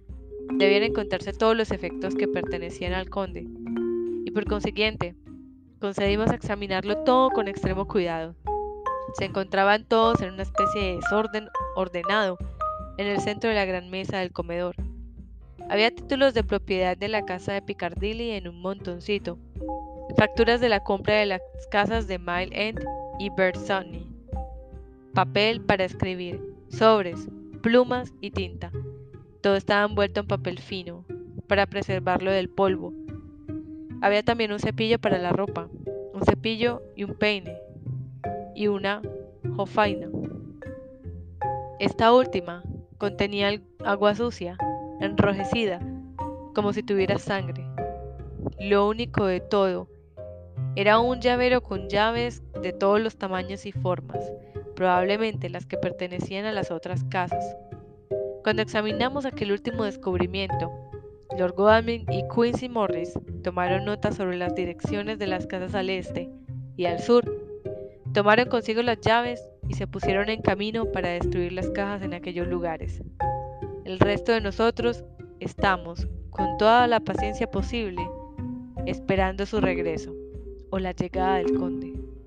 debían 0.53 0.83
encontrarse 0.83 1.33
todos 1.33 1.55
los 1.55 1.71
efectos 1.71 2.15
que 2.15 2.27
pertenecían 2.27 2.93
al 2.93 3.09
conde, 3.09 3.47
y 4.25 4.31
por 4.31 4.45
consiguiente, 4.45 5.15
Concedimos 5.81 6.29
examinarlo 6.29 7.03
todo 7.03 7.31
con 7.31 7.47
extremo 7.47 7.87
cuidado. 7.87 8.35
Se 9.17 9.25
encontraban 9.25 9.83
todos 9.83 10.21
en 10.21 10.31
una 10.33 10.43
especie 10.43 10.79
de 10.79 10.95
desorden 10.97 11.49
ordenado 11.75 12.37
en 12.99 13.07
el 13.07 13.19
centro 13.19 13.49
de 13.49 13.55
la 13.55 13.65
gran 13.65 13.89
mesa 13.89 14.19
del 14.19 14.31
comedor. 14.31 14.75
Había 15.71 15.95
títulos 15.95 16.33
de 16.33 16.43
propiedad 16.43 16.97
de 16.97 17.07
la 17.07 17.23
casa 17.23 17.53
de 17.53 17.61
Piccadilly 17.61 18.31
en 18.31 18.49
un 18.49 18.61
montoncito, 18.61 19.39
facturas 20.17 20.59
de 20.59 20.67
la 20.67 20.83
compra 20.83 21.15
de 21.15 21.25
las 21.25 21.41
casas 21.71 22.07
de 22.07 22.19
Mile 22.19 22.49
End 22.51 22.85
y 23.19 23.31
Sunny, 23.57 24.05
papel 25.13 25.61
para 25.61 25.85
escribir, 25.85 26.41
sobres, 26.67 27.29
plumas 27.61 28.13
y 28.19 28.31
tinta. 28.31 28.69
Todo 29.39 29.55
estaba 29.55 29.85
envuelto 29.85 30.19
en 30.19 30.27
papel 30.27 30.59
fino, 30.59 31.05
para 31.47 31.65
preservarlo 31.65 32.31
del 32.31 32.49
polvo, 32.49 32.93
había 34.01 34.23
también 34.23 34.51
un 34.51 34.59
cepillo 34.59 34.99
para 34.99 35.19
la 35.19 35.31
ropa, 35.31 35.69
un 36.13 36.23
cepillo 36.25 36.81
y 36.95 37.03
un 37.03 37.13
peine, 37.13 37.55
y 38.55 38.67
una 38.67 39.01
jofaina. 39.55 40.09
Esta 41.79 42.11
última 42.11 42.61
contenía 42.97 43.61
agua 43.85 44.15
sucia, 44.15 44.57
enrojecida, 45.01 45.79
como 46.53 46.73
si 46.73 46.83
tuviera 46.83 47.17
sangre. 47.17 47.65
Lo 48.59 48.87
único 48.87 49.25
de 49.25 49.39
todo 49.39 49.87
era 50.75 50.99
un 50.99 51.19
llavero 51.19 51.61
con 51.61 51.89
llaves 51.89 52.43
de 52.61 52.71
todos 52.71 53.01
los 53.01 53.17
tamaños 53.17 53.65
y 53.65 53.71
formas, 53.71 54.31
probablemente 54.75 55.49
las 55.49 55.65
que 55.65 55.77
pertenecían 55.77 56.45
a 56.45 56.51
las 56.51 56.71
otras 56.71 57.03
casas. 57.05 57.55
Cuando 58.43 58.61
examinamos 58.61 59.25
aquel 59.25 59.51
último 59.51 59.83
descubrimiento, 59.83 60.71
Lord 61.37 61.55
Godalming 61.55 62.05
y 62.09 62.23
Quincy 62.33 62.69
Morris 62.69 63.13
tomaron 63.43 63.85
nota 63.85 64.11
sobre 64.11 64.37
las 64.37 64.55
direcciones 64.55 65.19
de 65.19 65.27
las 65.27 65.47
casas 65.47 65.75
al 65.75 65.89
este 65.89 66.29
y 66.77 66.85
al 66.85 66.99
sur, 66.99 67.23
tomaron 68.13 68.49
consigo 68.49 68.81
las 68.81 68.99
llaves 69.01 69.47
y 69.67 69.73
se 69.73 69.87
pusieron 69.87 70.29
en 70.29 70.41
camino 70.41 70.85
para 70.91 71.09
destruir 71.09 71.53
las 71.53 71.69
cajas 71.69 72.01
en 72.01 72.13
aquellos 72.13 72.47
lugares. 72.47 73.01
El 73.91 73.99
resto 73.99 74.31
de 74.31 74.39
nosotros 74.39 75.03
estamos, 75.41 76.07
con 76.29 76.55
toda 76.57 76.87
la 76.87 77.01
paciencia 77.01 77.51
posible, 77.51 78.01
esperando 78.85 79.45
su 79.45 79.59
regreso 79.59 80.15
o 80.69 80.79
la 80.79 80.93
llegada 80.93 81.35
del 81.35 81.57
conde. 81.57 82.00